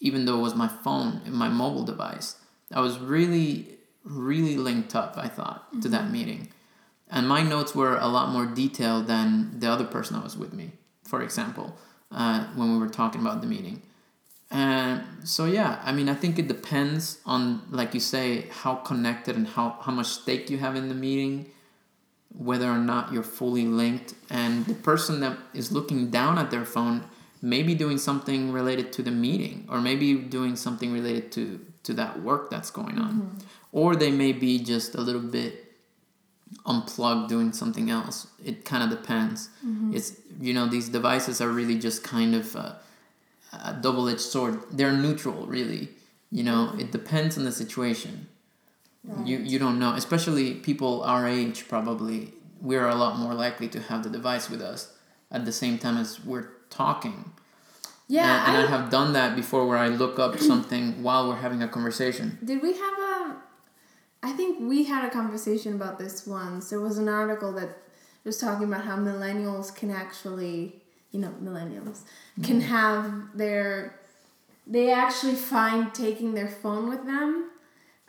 [0.00, 2.36] even though it was my phone and my mobile device.
[2.72, 6.48] I was really, really linked up, I thought, to that meeting.
[7.08, 10.52] And my notes were a lot more detailed than the other person that was with
[10.52, 10.72] me,
[11.04, 11.78] for example,
[12.10, 13.82] uh, when we were talking about the meeting.
[14.50, 19.36] And so yeah, I mean, I think it depends on, like you say, how connected
[19.36, 21.46] and how how much stake you have in the meeting,
[22.36, 26.64] whether or not you're fully linked, and the person that is looking down at their
[26.64, 27.04] phone
[27.46, 32.20] maybe doing something related to the meeting, or maybe doing something related to to that
[32.20, 33.38] work that's going on, mm-hmm.
[33.70, 35.52] or they may be just a little bit
[36.66, 38.26] unplugged doing something else.
[38.44, 39.48] It kind of depends.
[39.64, 39.94] Mm-hmm.
[39.94, 42.80] It's you know these devices are really just kind of a,
[43.52, 44.60] a double-edged sword.
[44.72, 45.90] They're neutral, really.
[46.32, 48.26] You know, it depends on the situation.
[49.04, 49.26] Right.
[49.28, 51.68] You you don't know, especially people our age.
[51.68, 54.92] Probably we're a lot more likely to have the device with us
[55.30, 57.32] at the same time as we're talking.
[58.08, 61.28] Yeah, and, and I, I have done that before, where I look up something while
[61.28, 62.38] we're having a conversation.
[62.44, 63.36] Did we have a
[64.26, 66.70] I think we had a conversation about this once.
[66.70, 67.78] There was an article that
[68.24, 72.00] was talking about how millennials can actually, you know, millennials
[72.42, 72.68] can mm-hmm.
[72.68, 74.00] have their,
[74.66, 77.50] they actually find taking their phone with them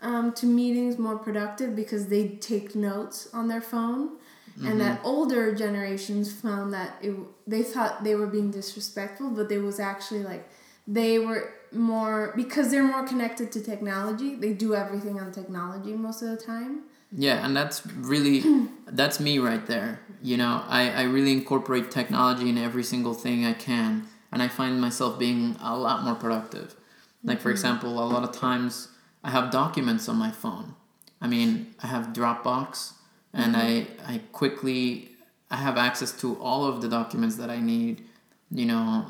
[0.02, 4.18] um, to meetings more productive because they take notes on their phone.
[4.58, 4.67] Mm-hmm.
[4.67, 7.15] And that older generations found that it,
[7.46, 10.50] they thought they were being disrespectful, but it was actually like
[10.88, 14.36] they were more because they're more connected to technology.
[14.36, 16.84] They do everything on technology most of the time.
[17.12, 18.43] Yeah, and that's really
[18.88, 20.00] that's me right there.
[20.24, 24.48] You know, I, I really incorporate technology in every single thing I can and I
[24.48, 26.76] find myself being a lot more productive.
[27.24, 27.54] Like for mm-hmm.
[27.54, 28.89] example, a lot of times
[29.24, 30.76] I have documents on my phone.
[31.22, 32.93] I mean, I have Dropbox
[33.38, 34.04] and mm-hmm.
[34.10, 35.12] I I quickly
[35.50, 38.04] I have access to all of the documents that I need,
[38.52, 39.06] you know,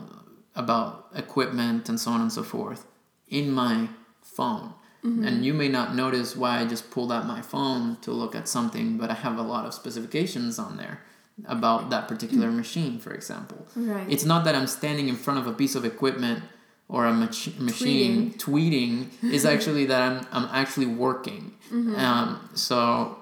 [0.55, 2.85] about equipment and so on and so forth
[3.29, 3.89] in my
[4.21, 4.73] phone.
[5.03, 5.25] Mm-hmm.
[5.25, 8.47] And you may not notice why I just pulled out my phone to look at
[8.47, 11.01] something, but I have a lot of specifications on there
[11.45, 12.57] about that particular mm-hmm.
[12.57, 13.67] machine, for example.
[13.75, 14.05] Right.
[14.09, 16.43] It's not that I'm standing in front of a piece of equipment
[16.89, 19.09] or a mach- machine tweeting.
[19.19, 21.53] tweeting is actually that I'm, I'm actually working.
[21.71, 21.95] Mm-hmm.
[21.95, 23.16] Um, so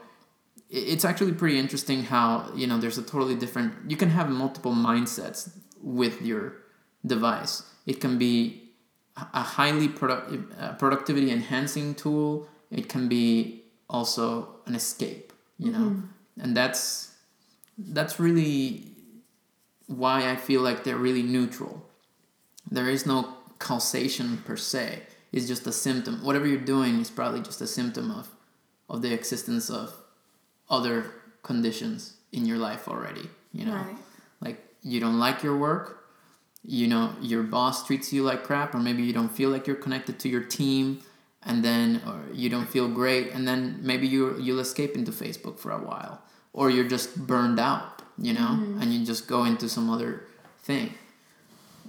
[0.75, 4.73] it's actually pretty interesting how you know there's a totally different you can have multiple
[4.73, 5.49] mindsets
[5.81, 6.53] with your
[7.05, 7.63] device.
[7.85, 8.71] It can be
[9.15, 12.49] a highly product, uh, productivity enhancing tool.
[12.71, 16.41] It can be also an escape, you know, mm-hmm.
[16.41, 17.13] and that's
[17.77, 18.87] that's really
[19.87, 21.85] why I feel like they're really neutral.
[22.69, 25.03] There is no causation per se.
[25.31, 26.23] It's just a symptom.
[26.23, 28.29] Whatever you're doing is probably just a symptom of
[28.89, 29.93] of the existence of
[30.69, 31.11] other
[31.43, 33.29] conditions in your life already.
[33.53, 33.95] You know, right.
[34.41, 36.05] like you don't like your work,
[36.67, 39.75] you know your boss treats you like crap or maybe you don't feel like you're
[39.75, 40.99] connected to your team
[41.43, 45.59] and then or you don't feel great and then maybe you you'll escape into Facebook
[45.59, 46.21] for a while
[46.53, 48.81] or you're just burned out you know mm-hmm.
[48.81, 50.23] and you just go into some other
[50.63, 50.93] thing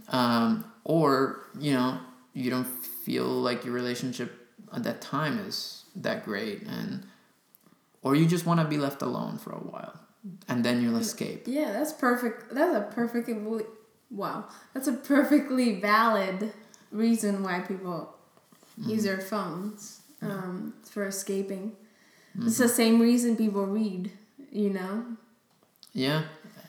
[0.09, 1.99] um, or you know
[2.35, 7.03] you don't feel like your relationship at that time is that great and
[8.07, 9.99] or you just want to be left alone for a while
[10.49, 13.29] and then you'll escape yeah that's perfect that's a perfect
[14.11, 16.53] Wow, that's a perfectly valid
[16.93, 18.15] reason why people
[18.81, 18.91] mm-hmm.
[18.91, 21.73] use their phones um, for escaping.
[22.37, 22.47] Mm-hmm.
[22.47, 24.13] It's the same reason people read,
[24.53, 25.05] you know?
[25.93, 26.23] Yeah,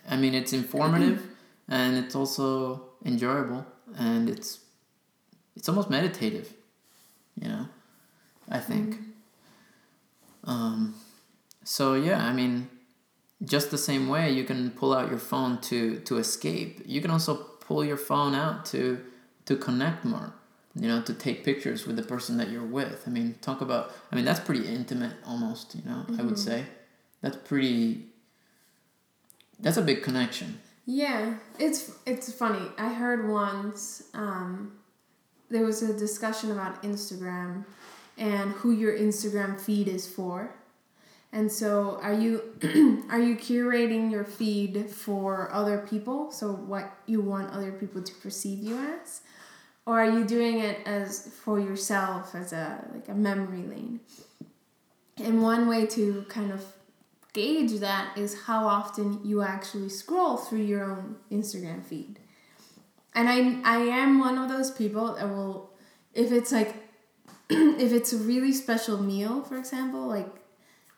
[0.10, 1.28] I mean, it's informative
[1.68, 4.60] and it's also enjoyable and it's
[5.56, 6.54] it's almost meditative,
[7.36, 7.68] you know,
[8.50, 8.96] I think.
[8.96, 10.50] Mm-hmm.
[10.50, 10.96] Um,
[11.68, 12.70] so, yeah, I mean,
[13.44, 16.82] just the same way you can pull out your phone to to escape.
[16.86, 19.00] You can also pull your phone out to
[19.46, 20.34] to connect more
[20.80, 23.04] you know to take pictures with the person that you're with.
[23.06, 26.20] I mean talk about i mean that's pretty intimate almost you know mm-hmm.
[26.20, 26.64] i would mm-hmm.
[26.64, 26.66] say.
[27.22, 28.06] That's pretty
[29.60, 30.60] that's a big connection.
[30.86, 32.66] Yeah it's it's funny.
[32.78, 34.74] I heard once um,
[35.50, 37.66] there was a discussion about instagram
[38.18, 40.57] and who your instagram feed is for
[41.38, 42.42] and so are you
[43.12, 46.32] are you curating your feed for other people?
[46.32, 49.22] So what you want other people to perceive you as?
[49.86, 54.00] Or are you doing it as for yourself as a like a memory lane?
[55.18, 56.66] And one way to kind of
[57.34, 62.18] gauge that is how often you actually scroll through your own Instagram feed.
[63.14, 65.70] And I I am one of those people that will
[66.16, 66.74] if it's like
[67.52, 70.47] if it's a really special meal, for example, like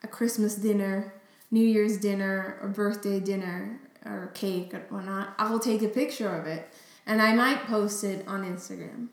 [0.03, 1.13] a Christmas dinner,
[1.51, 6.29] New Year's dinner, or birthday dinner, or cake or whatnot, I will take a picture
[6.29, 6.67] of it
[7.05, 9.07] and I might post it on Instagram.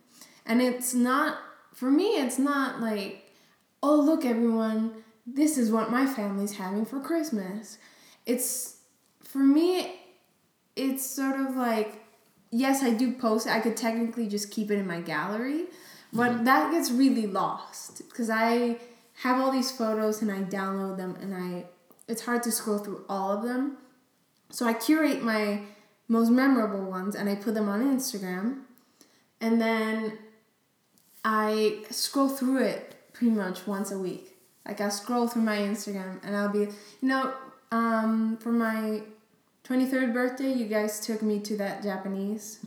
[0.45, 1.39] And it's not,
[1.75, 3.31] for me, it's not like,
[3.83, 7.79] oh, look, everyone, this is what my family's having for Christmas.
[8.27, 8.77] It's,
[9.23, 9.97] for me,
[10.77, 12.07] it's sort of like
[12.51, 13.53] yes, I do post it.
[13.53, 15.65] I could technically just keep it in my gallery,
[16.13, 16.45] but mm-hmm.
[16.45, 18.79] that gets really lost because I
[19.23, 21.67] have all these photos and I download them and I
[22.09, 23.79] it's hard to scroll through all of them.
[24.51, 25.63] So I curate my
[26.09, 28.61] most memorable ones and I put them on Instagram.
[29.41, 30.19] And then
[31.25, 34.37] I scroll through it pretty much once a week.
[34.67, 36.69] Like I'll scroll through my Instagram and I'll be, you
[37.03, 37.35] know,
[37.73, 39.03] um, for my
[39.65, 42.61] 23rd birthday, you guys took me to that Japanese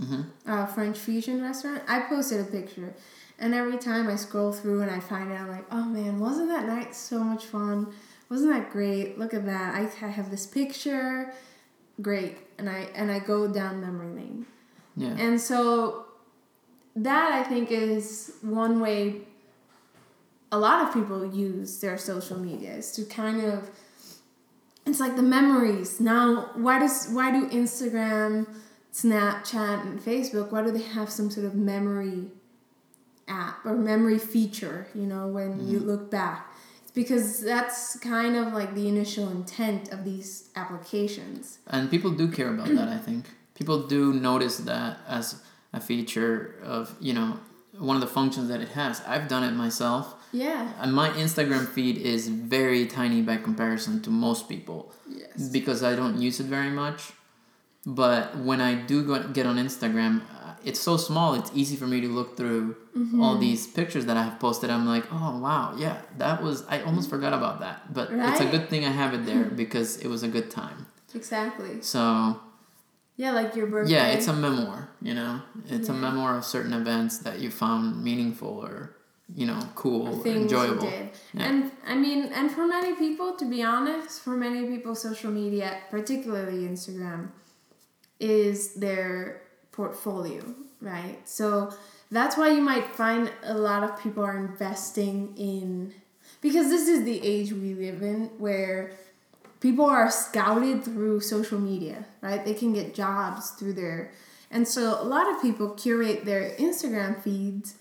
[0.45, 1.81] uh, French fusion restaurant.
[1.87, 2.93] I posted a picture.
[3.39, 6.49] And every time I scroll through and I find it, I'm like, oh man, wasn't
[6.49, 7.93] that night so much fun?
[8.29, 9.17] Wasn't that great?
[9.17, 9.75] Look at that.
[9.75, 11.33] I, I have this picture.
[12.01, 12.37] Great.
[12.57, 14.45] And I and I go down memory lane.
[14.95, 15.15] Yeah.
[15.17, 16.05] And so
[16.95, 19.21] that I think is one way
[20.51, 23.69] a lot of people use their social media is to kind of
[24.85, 25.99] it's like the memories.
[25.99, 28.47] Now, why does why do Instagram,
[28.91, 32.31] Snapchat, and Facebook, why do they have some sort of memory
[33.29, 35.89] app or memory feature, you know, when you mm-hmm.
[35.89, 36.53] look back?
[36.81, 41.59] It's because that's kind of like the initial intent of these applications.
[41.67, 43.25] And people do care about that, I think.
[43.53, 47.39] People do notice that as a feature of, you know,
[47.77, 49.01] one of the functions that it has.
[49.05, 50.15] I've done it myself.
[50.31, 50.71] Yeah.
[50.79, 55.49] And my Instagram feed is very tiny by comparison to most people Yes.
[55.49, 57.11] because I don't use it very much.
[57.85, 60.21] But when I do go, get on Instagram,
[60.63, 63.21] it's so small, it's easy for me to look through Mm-hmm.
[63.21, 64.69] all these pictures that I have posted.
[64.69, 67.93] I'm like, oh, wow, yeah, that was, I almost forgot about that.
[67.93, 70.85] But it's a good thing I have it there because it was a good time.
[71.15, 71.81] Exactly.
[71.81, 72.37] So,
[73.15, 73.93] Yeah, like your birthday.
[73.93, 75.41] yeah, it's a memoir, you know?
[75.69, 78.97] It's a memoir of certain events that you found meaningful or,
[79.33, 80.89] you know, cool, enjoyable.
[80.91, 81.07] Yeah.
[81.47, 85.77] And I mean, and for many people, to be honest, for many people, social media,
[85.89, 87.29] particularly Instagram,
[88.19, 89.41] is their
[89.79, 90.43] portfolio,
[90.81, 91.17] right?
[91.23, 91.73] So
[92.11, 95.93] that's why you might find a lot of people are investing in
[96.41, 98.91] because this is the age we live in where
[99.61, 102.43] people are scouted through social media, right?
[102.43, 104.11] They can get jobs through their
[104.51, 107.75] and so a lot of people curate their Instagram feeds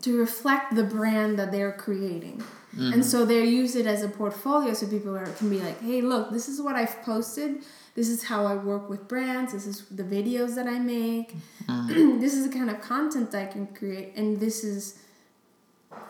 [0.00, 2.42] to reflect the brand that they're creating.
[2.72, 3.02] And mm-hmm.
[3.02, 6.30] so they use it as a portfolio so people are, can be like, hey, look,
[6.30, 7.64] this is what I've posted.
[8.00, 9.52] This is how I work with brands.
[9.52, 11.36] This is the videos that I make.
[11.66, 12.18] Mm-hmm.
[12.24, 14.16] this is the kind of content I can create.
[14.16, 15.00] And this is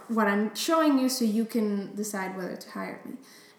[0.07, 3.15] what I'm showing you so you can decide whether to hire me.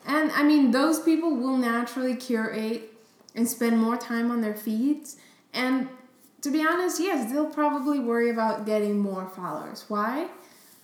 [0.05, 2.93] And I mean, those people will naturally curate
[3.35, 5.17] and spend more time on their feeds.
[5.53, 5.89] And
[6.39, 9.83] to be honest, yes, they'll probably worry about getting more followers.
[9.89, 10.29] Why?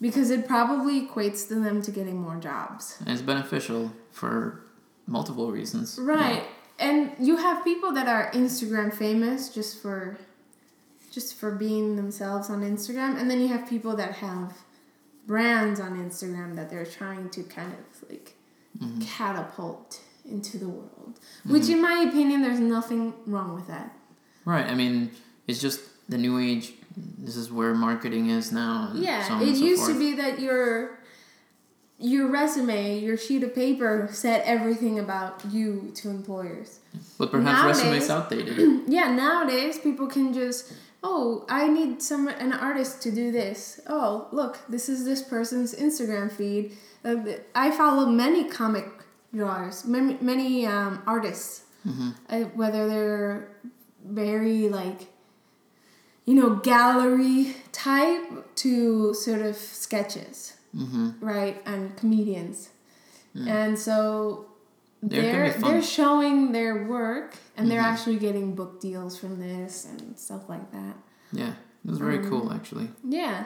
[0.02, 2.98] Because it probably equates to them to getting more jobs.
[3.00, 4.64] And it's beneficial for
[5.06, 5.98] multiple reasons.
[5.98, 6.44] Right.
[6.80, 10.18] And you have people that are Instagram famous just for
[11.12, 14.54] just for being themselves on Instagram and then you have people that have
[15.26, 18.36] brands on Instagram that they're trying to kind of like
[18.80, 19.02] mm-hmm.
[19.02, 21.20] catapult into the world.
[21.40, 21.54] Mm-hmm.
[21.54, 23.96] Which in my opinion there's nothing wrong with that.
[24.46, 24.66] Right.
[24.66, 25.12] I mean,
[25.48, 26.74] it's just the new age.
[26.96, 28.92] This is where marketing is now.
[28.96, 29.94] Yeah, so it so used forth.
[29.94, 31.00] to be that your
[32.00, 36.80] your resume, your sheet of paper said everything about you to employers.
[37.18, 38.84] But perhaps resume's outdated.
[38.88, 43.80] Yeah, nowadays people can just oh, I need some an artist to do this.
[43.88, 46.78] Oh, look, this is this person's Instagram feed.
[47.04, 47.16] Uh,
[47.56, 48.86] I follow many comic
[49.34, 51.64] drawers, many, many um, artists,
[52.30, 53.50] uh, whether they're
[54.06, 55.08] very like
[56.26, 62.70] you know gallery type to sort of sketches, hmm right, and comedians,
[63.36, 64.48] and so
[65.04, 67.92] they're they're showing their work and they're Mhm.
[67.94, 70.96] actually getting book deals from this and stuff like that.
[71.32, 71.54] Yeah,
[71.86, 72.90] it was very Um, cool actually.
[73.04, 73.46] Yeah.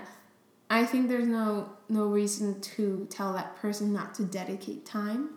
[0.70, 5.32] I think there's no no reason to tell that person not to dedicate time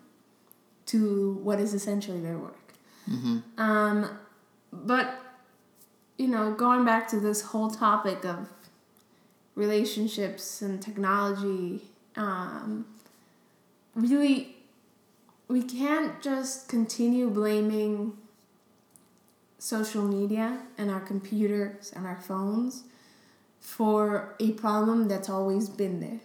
[0.87, 2.73] to what is essentially their work.
[3.07, 4.09] hmm Um,
[4.73, 5.21] but
[6.17, 8.49] you know, going back to this whole topic of
[9.55, 11.83] relationships and technology,
[12.17, 12.87] um,
[13.95, 14.57] really,
[15.49, 18.17] we can't just continue blaming
[19.59, 22.85] social media and our computers and our phones
[23.61, 26.21] for a problem that's always been there.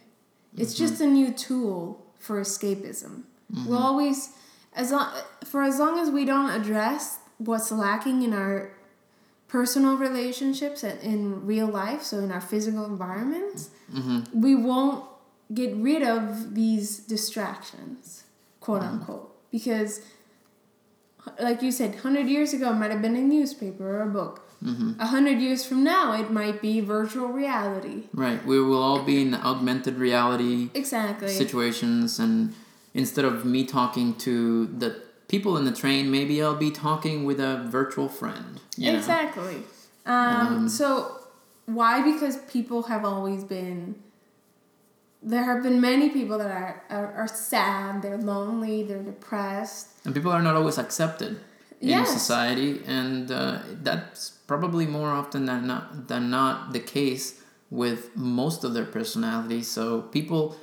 [0.57, 3.23] It's just a new tool for escapism.
[3.65, 4.32] We'll always,
[4.73, 5.13] as long
[5.45, 8.71] for as long as we don't address what's lacking in our
[9.49, 15.03] personal relationships and in real life, so in our physical environments, hmm we won't
[15.53, 18.23] get rid of these distractions,
[18.61, 20.01] quote unquote, because,
[21.39, 24.49] like you said, hundred years ago it might have been a newspaper or a book,
[24.63, 24.99] Mm-hmm.
[24.99, 28.03] A hundred years from now, it might be virtual reality.
[28.13, 28.45] Right.
[28.45, 31.29] We will all be in augmented reality Exactly.
[31.29, 32.53] situations, and
[32.93, 37.39] instead of me talking to the people in the train, maybe I'll be talking with
[37.39, 38.59] a virtual friend.
[38.75, 38.97] you know?
[38.97, 39.63] Exactly.
[40.05, 41.19] Um, so
[41.65, 42.01] why?
[42.01, 43.95] Because people have always been.
[45.21, 49.88] There have been many people that are, are, are sad, they're lonely, they're depressed.
[50.05, 51.41] And people are not always accepted
[51.82, 52.11] in Yes.
[52.13, 58.63] society, and uh, that's probably more often than not than not the case with most
[58.63, 59.61] of their personality.
[59.61, 60.55] So people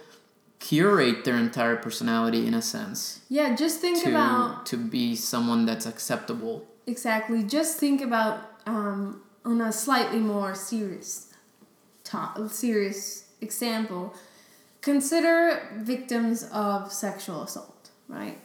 [0.59, 5.67] curate their entire personality in a sense Yeah, just think to about to be someone
[5.67, 6.67] that's acceptable.
[6.87, 7.43] exactly.
[7.43, 11.33] Just think about um, on a slightly more serious,
[12.05, 14.15] to- serious example.
[14.81, 18.39] Consider victims of sexual assault, right?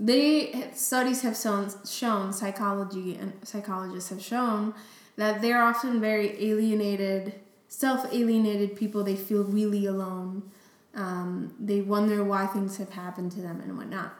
[0.00, 4.74] They studies have shown, shown psychology and psychologists have shown
[5.16, 7.34] that they're often very alienated,
[7.68, 9.04] self alienated people.
[9.04, 10.50] They feel really alone.
[10.94, 14.12] Um, they wonder why things have happened to them and whatnot.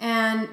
[0.00, 0.48] And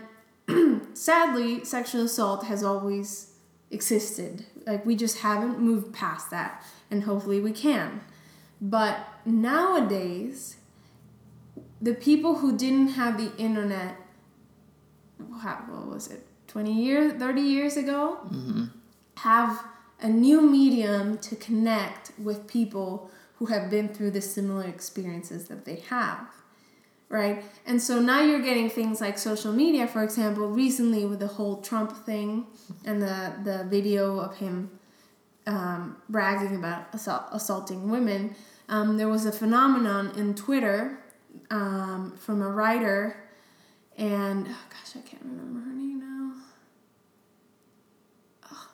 [0.93, 3.33] sadly, sexual assault has always
[3.71, 4.45] existed.
[4.65, 8.01] Like we just haven't moved past that, and hopefully we can.
[8.61, 10.57] But nowadays,
[11.81, 13.95] the people who didn't have the internet,
[15.41, 18.19] how, what was it, 20 years, 30 years ago,
[19.17, 19.63] have
[20.01, 25.65] a new medium to connect with people who have been through the similar experiences that
[25.65, 26.27] they have.
[27.09, 27.43] Right?
[27.65, 31.61] And so now you're getting things like social media, for example, recently with the whole
[31.61, 32.47] Trump thing
[32.83, 34.77] and the, the video of him
[35.45, 38.35] um, bragging about assault, assaulting women,
[38.69, 40.99] um, there was a phenomenon in Twitter
[41.49, 43.23] um, from a writer,
[43.97, 45.86] and oh gosh, I can't remember her name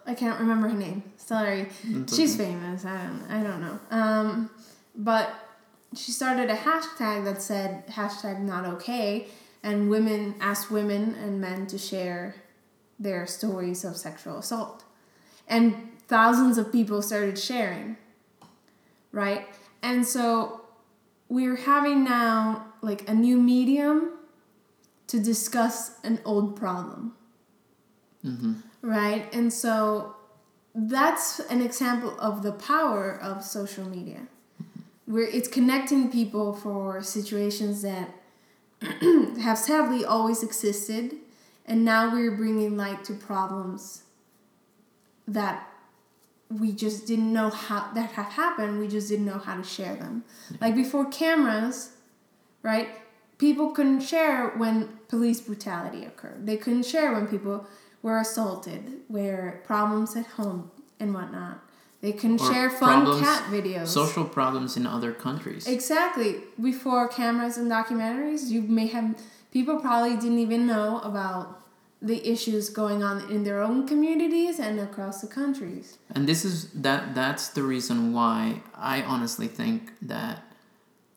[0.05, 1.03] I can't remember her name.
[1.17, 2.51] Sorry, That's she's okay.
[2.51, 2.85] famous.
[2.85, 3.25] I don't.
[3.29, 3.79] I don't know.
[3.91, 4.49] Um,
[4.95, 5.33] but
[5.95, 9.27] she started a hashtag that said hashtag not okay,
[9.61, 12.35] and women asked women and men to share
[12.99, 14.83] their stories of sexual assault,
[15.47, 17.97] and thousands of people started sharing.
[19.11, 19.47] Right,
[19.81, 20.61] and so
[21.29, 24.11] we're having now like a new medium
[25.07, 27.15] to discuss an old problem.
[28.25, 28.53] Mm-hmm.
[28.83, 30.17] Right, and so
[30.75, 34.27] that's an example of the power of social media
[35.05, 38.09] where it's connecting people for situations that
[39.41, 41.15] have sadly always existed
[41.65, 44.03] and now we're bringing light to problems
[45.27, 45.69] that
[46.49, 49.95] we just didn't know how that have happened we just didn't know how to share
[49.95, 50.25] them.
[50.59, 51.91] Like before cameras
[52.63, 52.89] right?
[53.37, 56.45] People couldn't share when police brutality occurred.
[56.45, 57.67] They couldn't share when people
[58.03, 61.59] were assaulted where problems at home and whatnot
[62.01, 65.65] they couldn't Or share fun problems- cat videos Social problems in other countries.
[65.67, 66.31] Exactly.
[66.61, 69.15] Before cameras and documentaries, you may have
[69.53, 71.61] people probably didn't even know about
[72.01, 75.97] the issues going on in their own communities and across the countries.
[76.13, 80.43] And this is that that's the reason why I honestly think that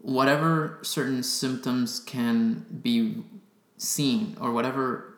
[0.00, 3.24] whatever certain symptoms can be
[3.76, 5.15] seen or whatever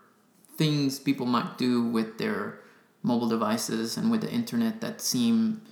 [0.58, 2.58] things people might do with their
[3.02, 5.62] mobile devices and with the internet that seem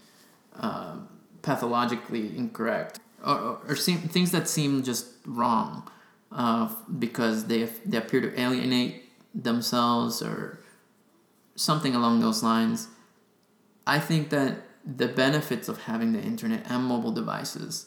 [0.58, 0.96] uh,
[1.42, 5.90] pathologically incorrect or, or, seem, things that seem just wrong
[6.30, 10.60] uh, because they, they appear to alienate themselves or
[11.56, 12.88] something along those lines.
[13.86, 17.86] I think that the benefits of having the internet and mobile devices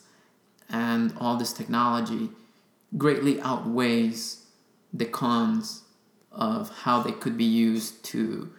[0.70, 2.30] and all this technology
[2.97, 4.45] greatly outweighs
[4.91, 5.84] the cons
[6.32, 8.51] of how they could be used to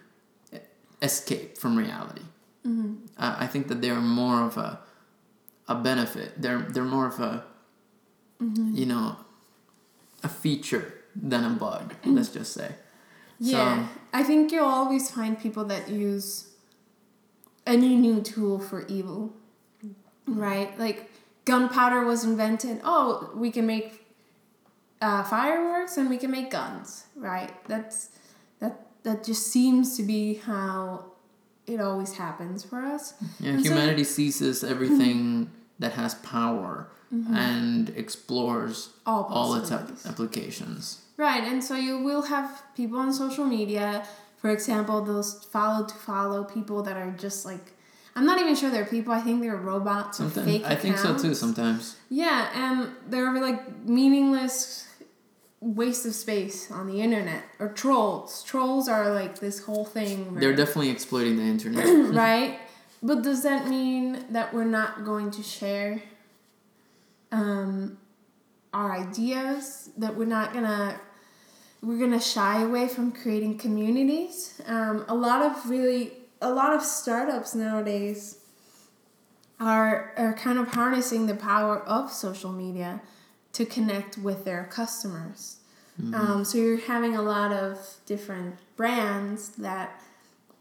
[1.03, 2.23] escape from reality.
[2.67, 2.95] Mm-hmm.
[3.17, 4.81] Uh, I think that they're more of a
[5.69, 6.41] a benefit.
[6.41, 7.45] They're they're more of a
[8.43, 8.75] Mm-hmm.
[8.75, 9.17] you know
[10.23, 11.95] a feature than a bug.
[12.07, 12.75] Let's just say.
[13.39, 16.49] Yeah, I think you'll always find people that use
[17.67, 19.35] any new tool for evil,
[20.27, 20.79] right?
[20.79, 21.11] Like
[21.45, 22.81] gunpowder was invented.
[22.83, 24.00] Oh, we can make
[25.01, 27.53] uh, fireworks and we can make guns, right?
[27.69, 28.11] That's
[28.61, 28.87] that.
[29.03, 31.05] That just seems to be how
[31.67, 33.15] it always happens for us.
[33.39, 36.89] Yeah, And so- humanity seizes everything that has power
[37.35, 41.01] and explores All all its ap- applications.
[41.17, 45.95] Right, and so you will have people on social media, for example, those follow to
[45.95, 47.73] follow people that are just like,
[48.15, 49.13] I'm not even sure they're people.
[49.13, 51.35] I think they're robots or Sometimes fake I think so too.
[51.35, 54.80] Sometimes Yeah, and they're like meaningless
[55.61, 58.43] waste of space on the internet or trolls.
[58.43, 60.35] Trolls are like this whole thing.
[60.35, 61.87] They're definitely exploiting the internet.
[62.15, 62.59] right?
[63.03, 66.03] But does that mean that we're not going to share
[67.31, 67.99] um,
[68.73, 69.91] our ideas?
[69.97, 70.99] That we're not gonna
[71.83, 74.61] we're gonna shy away from creating communities?
[74.67, 78.39] Um, a lot of really a lot of startups nowadays
[79.59, 83.01] are are kind of harnessing the power of social media
[83.53, 85.57] to connect with their customers.
[86.15, 90.01] Um, so you're having a lot of different brands that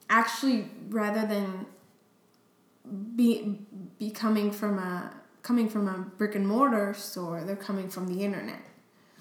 [0.10, 1.66] actually rather than
[3.16, 3.60] be
[3.98, 5.14] be coming from a
[5.44, 8.62] coming from a brick and mortar store, they're coming from the internet.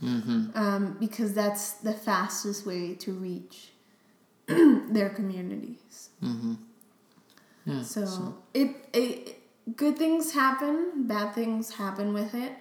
[0.00, 3.72] hmm Um, because that's the fastest way to reach
[4.46, 6.10] their communities.
[6.20, 6.54] hmm
[7.64, 7.82] Yeah.
[7.82, 9.40] So, it, it
[9.76, 12.52] good things happen, bad things happen with it.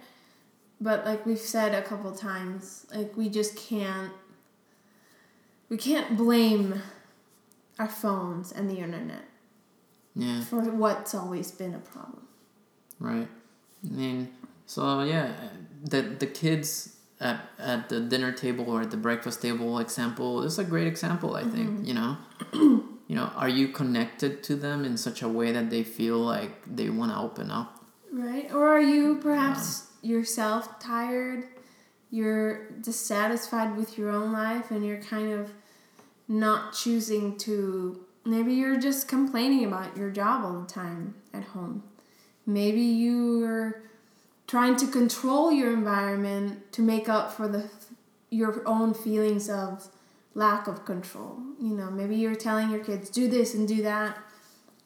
[0.80, 4.12] But like we've said a couple times, like we just can't
[5.70, 6.82] we can't blame
[7.80, 9.26] our phones and the internet
[10.16, 10.42] yeah.
[10.42, 12.28] for what's always been a problem.
[13.00, 13.28] Right.
[13.86, 14.30] I mean,
[14.66, 15.32] so yeah,
[15.84, 20.60] the the kids at at the dinner table or at the breakfast table example is
[20.60, 21.36] a great example.
[21.36, 21.86] I think mm-hmm.
[21.86, 22.18] you know,
[23.08, 26.52] you know, are you connected to them in such a way that they feel like
[26.66, 27.84] they want to open up?
[28.12, 28.52] Right?
[28.52, 31.46] Or are you perhaps um, yourself tired?
[32.10, 35.52] You're dissatisfied with your own life and you're kind of
[36.28, 38.06] not choosing to.
[38.26, 41.84] Maybe you're just complaining about your job all the time at home.
[42.46, 43.84] Maybe you're
[44.48, 47.70] trying to control your environment to make up for the
[48.30, 49.88] your own feelings of
[50.34, 51.40] lack of control.
[51.62, 54.18] You know, maybe you're telling your kids do this and do that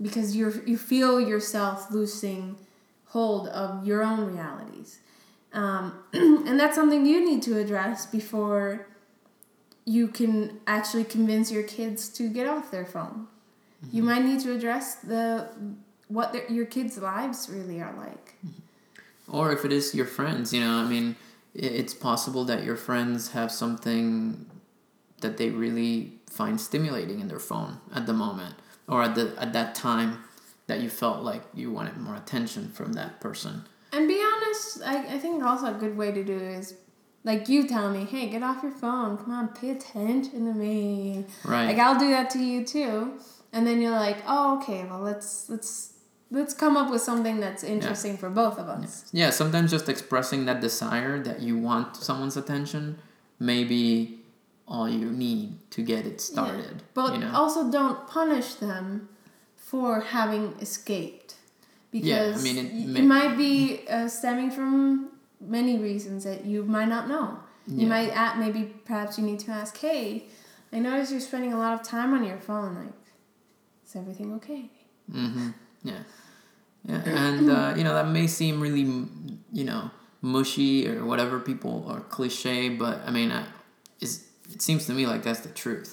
[0.01, 2.57] because you're you feel yourself losing
[3.11, 4.99] hold of your own realities.
[5.51, 8.87] Um, and that's something you need to address before
[9.83, 13.27] you can actually convince your kids to get off their phone.
[13.91, 15.49] You might need to address the
[16.07, 18.35] what their, your kids' lives really are like.
[19.27, 21.15] Or if it is your friends, you know, I mean,
[21.53, 24.45] it's possible that your friends have something
[25.21, 28.55] that they really find stimulating in their phone at the moment
[28.87, 30.23] or at the at that time
[30.71, 33.65] that you felt like you wanted more attention from that person.
[33.91, 36.75] And be honest, I, I think also a good way to do it is
[37.25, 39.17] like you tell me, hey, get off your phone.
[39.17, 41.25] Come on, pay attention to me.
[41.43, 41.65] Right.
[41.65, 43.19] Like I'll do that to you too.
[43.51, 45.91] And then you're like, oh, okay, well let's let's
[46.31, 49.09] let's come up with something that's interesting for both of us.
[49.11, 52.97] Yeah, yeah, sometimes just expressing that desire that you want someone's attention
[53.39, 54.21] may be
[54.69, 56.81] all you need to get it started.
[56.93, 57.31] But you know?
[57.33, 59.09] also don't punish them
[59.71, 61.35] for having escaped.
[61.91, 63.53] Because Yeah, I mean, it may- it might be
[63.95, 65.09] uh, stemming from
[65.57, 67.27] many reasons that you might not know.
[67.81, 70.03] You might at maybe perhaps you need to ask, hey,
[70.73, 72.71] I notice you're spending a lot of time on your phone.
[72.81, 72.99] Like,
[73.85, 74.63] is everything okay?
[75.21, 75.49] Mm-hmm.
[75.91, 76.03] Yeah.
[76.89, 78.85] Yeah, and uh, you know that may seem really,
[79.59, 79.83] you know,
[80.33, 83.43] mushy or whatever people are cliche, but I mean, I,
[84.05, 84.11] is
[84.53, 85.89] it seems to me like that's the truth.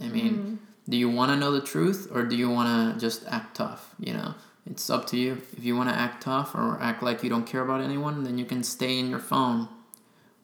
[0.00, 0.58] I mean,
[0.90, 3.94] do you want to know the truth or do you want to just act tough?
[3.98, 4.34] You know,
[4.66, 5.40] it's up to you.
[5.56, 8.36] If you want to act tough or act like you don't care about anyone, then
[8.36, 9.68] you can stay in your phone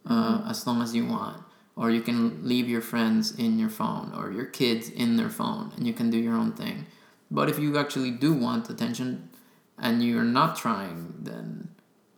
[0.08, 1.42] uh, as long as you want.
[1.74, 5.72] Or you can leave your friends in your phone or your kids in their phone
[5.76, 6.86] and you can do your own thing.
[7.30, 9.28] But if you actually do want attention
[9.76, 11.68] and you're not trying, then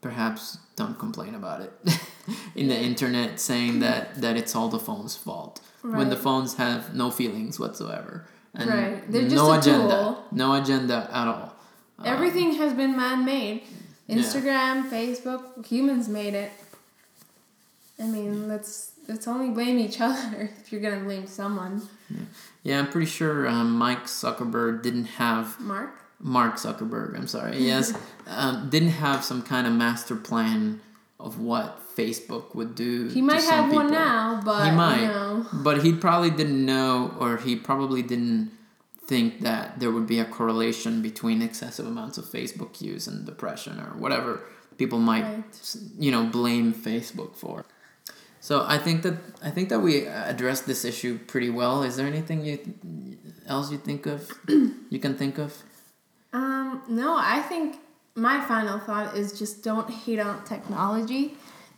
[0.01, 1.73] perhaps don't complain about it
[2.55, 6.95] in the internet saying that, that it's all the phone's fault when the phones have
[6.95, 8.27] no feelings whatsoever.
[8.55, 9.13] And Right.
[9.13, 9.89] They're just no a agenda.
[9.89, 10.25] tool.
[10.33, 11.55] No agenda at all.
[11.99, 13.63] Uh, Everything has been man made.
[14.07, 14.17] Yeah.
[14.17, 16.51] Instagram, Facebook, humans made it.
[18.01, 21.83] I mean, let's let's only blame each other if you're gonna blame someone.
[22.63, 25.95] Yeah, I'm pretty sure um, Mike Zuckerberg didn't have Mark?
[26.21, 27.17] Mark Zuckerberg.
[27.17, 27.59] I'm sorry.
[27.73, 27.93] Yes,
[28.27, 30.81] um, didn't have some kind of master plan
[31.21, 33.09] of what Facebook would do.
[33.09, 35.47] He might have one now, but he might, you know.
[35.67, 38.51] but he probably didn't know, or he probably didn't
[39.11, 43.75] think that there would be a correlation between excessive amounts of Facebook use and depression
[43.81, 44.33] or whatever
[44.77, 45.45] people might, Right.
[45.99, 47.65] you know, blame Facebook for.
[48.41, 49.93] So I think that I think that we
[50.33, 51.83] addressed this issue pretty well.
[51.89, 52.57] Is there anything you
[53.47, 54.21] else you think of?
[54.95, 55.51] you can think of?
[56.33, 57.77] Um, no, I think
[58.15, 61.23] my final thought is just don't hate on technology.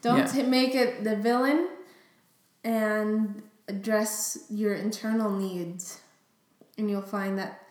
[0.03, 0.43] Don't Yeah.
[0.47, 1.69] make it the villain
[2.65, 6.01] and address your internal needs.
[6.79, 7.67] And you'll find that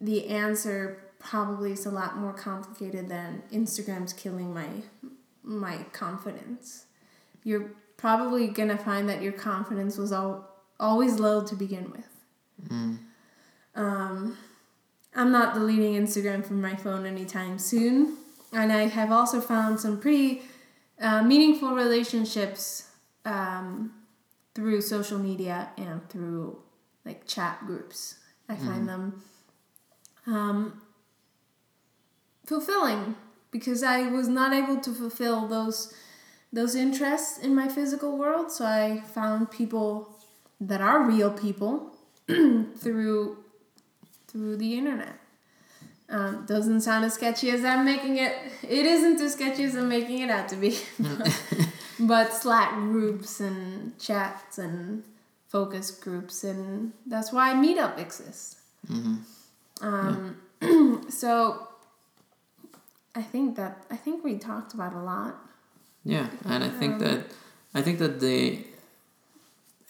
[0.00, 4.68] the answer probably is a lot more complicated than Instagram's killing my
[5.44, 6.86] my confidence.
[7.42, 12.08] You're probably gonna find that your confidence was all, always low to begin with.
[12.68, 12.98] Mm.
[13.74, 14.38] Um,
[15.16, 18.16] I'm not deleting Instagram from my phone anytime soon,
[18.52, 20.42] and I have also found some pretty
[21.02, 22.88] uh, meaningful relationships
[23.24, 23.92] um,
[24.54, 26.58] through social media and through
[27.04, 28.16] like chat groups.
[28.48, 29.22] I find them
[30.26, 30.82] um,
[32.46, 33.16] fulfilling
[33.50, 35.94] because I was not able to fulfill those
[36.52, 38.52] those interests in my physical world.
[38.52, 40.18] So I found people
[40.60, 41.96] that are real people
[42.26, 43.38] through
[44.28, 45.18] through the internet.
[46.12, 48.36] Um, doesn't sound as sketchy as I'm making it.
[48.62, 50.78] It isn't as sketchy as I'm making it out to be.
[52.00, 55.04] but Slack groups and chats and
[55.48, 58.56] focus groups, and that's why Meetup exists.
[58.86, 59.16] hmm
[59.80, 60.36] Um,
[61.08, 61.68] so
[63.14, 65.34] I think that I think we talked about a lot.
[66.04, 67.24] Yeah, and I think that
[67.74, 68.64] I think that the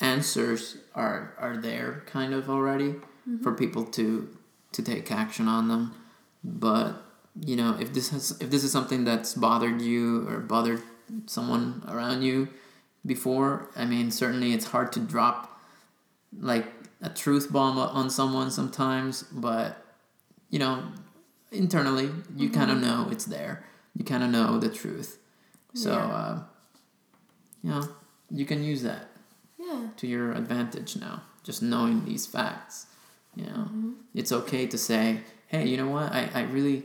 [0.00, 2.94] answers are are there kind of already
[3.42, 4.28] for people to
[4.72, 5.94] to take action on them.
[6.44, 7.02] But
[7.40, 10.82] you know, if this has if this is something that's bothered you or bothered
[11.26, 12.48] someone around you
[13.04, 15.60] before, I mean, certainly it's hard to drop
[16.38, 16.66] like
[17.00, 19.84] a truth bomb on someone sometimes, but
[20.50, 20.82] you know,
[21.50, 23.64] internally you kind of know it's there.
[23.96, 25.18] You kind of know the truth.
[25.74, 26.06] So, Yeah.
[26.06, 26.42] uh,
[27.62, 27.88] you know,
[28.30, 29.08] you can use that
[29.58, 29.88] Yeah.
[29.96, 31.22] to your advantage now.
[31.42, 32.86] Just knowing these facts,
[33.34, 33.68] you know,
[34.14, 35.22] it's okay to say,
[35.52, 36.10] "Hey, you know what?
[36.10, 36.82] I, I really,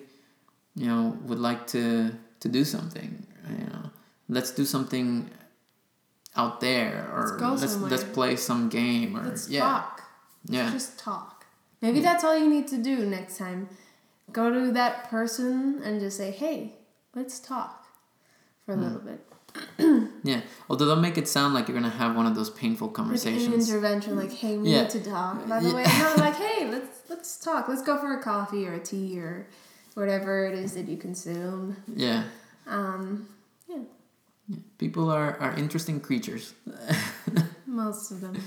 [0.76, 2.12] you know, would like to
[2.42, 3.26] to do something.
[3.50, 3.90] You know,
[4.28, 5.32] let's do something
[6.36, 10.04] out there, or Let's go let's let's play some game, or Let's yeah, talk.
[10.46, 11.46] yeah, Just talk.
[11.82, 13.70] Maybe that's all you need to do next time.
[14.32, 16.76] Go to that person and just say, "Hey,
[17.16, 17.88] let's talk
[18.66, 18.84] for a hmm.
[18.84, 19.27] little bit."
[20.24, 22.96] Yeah." Although don't make it sound like you're gonna have one of those painful Like
[22.96, 23.70] conversations.
[23.70, 24.82] intervention, like, "Hey, we Yeah.
[24.84, 25.76] need to talk." By the Yeah.
[25.76, 27.68] way, no, like, "Hey, let's let's talk.
[27.68, 29.48] Let's go for a coffee or a tea or
[29.94, 32.24] whatever it is that you consume." yeah.
[32.68, 33.28] Um,
[33.70, 33.78] yeah,
[34.78, 36.54] People are, are interesting creatures.
[37.66, 38.38] most of them,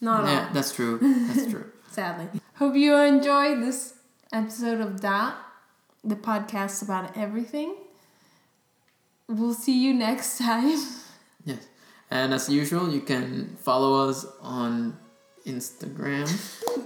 [0.00, 0.30] not all.
[0.30, 0.98] yeah, that's true.
[1.28, 1.66] That's true.
[1.90, 2.28] sadly.
[2.54, 3.94] Hope you enjoyed this
[4.32, 5.34] episode of Dott,
[6.04, 7.74] the podcast about everything.
[9.28, 10.78] We'll see you next time.
[11.44, 11.66] Yes.
[12.10, 14.96] And as usual, you can follow us on
[15.44, 16.30] Instagram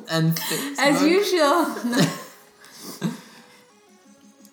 [0.10, 0.78] and Facebook.
[0.78, 1.64] As usual.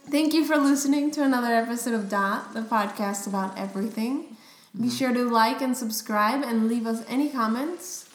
[0.10, 4.38] Thank you for listening to another episode of Dott, the podcast about everything.
[4.76, 4.90] Be mm-hmm.
[4.90, 8.10] sure to like and subscribe and leave us any comments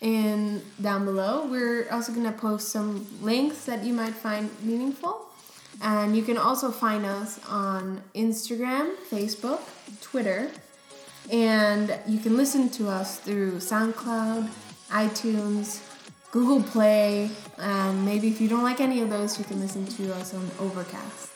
[0.00, 1.46] in down below.
[1.46, 5.25] We're also going to post some links that you might find meaningful.
[5.82, 9.60] And you can also find us on Instagram, Facebook,
[10.00, 10.50] Twitter,
[11.30, 14.48] and you can listen to us through SoundCloud,
[14.90, 15.82] iTunes,
[16.30, 20.14] Google Play, and maybe if you don't like any of those, you can listen to
[20.14, 21.30] us on Overcast.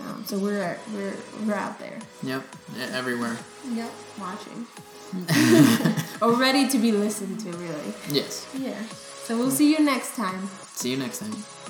[0.00, 1.14] Um, so we're we're
[1.46, 1.98] we're out there.
[2.22, 2.42] Yep.
[2.92, 3.36] Everywhere.
[3.72, 4.66] Yep, watching.
[6.22, 7.94] or ready to be listened to, really.
[8.10, 8.48] Yes.
[8.58, 8.80] Yeah.
[9.24, 10.48] So we'll see you next time.
[10.72, 11.61] See you next time.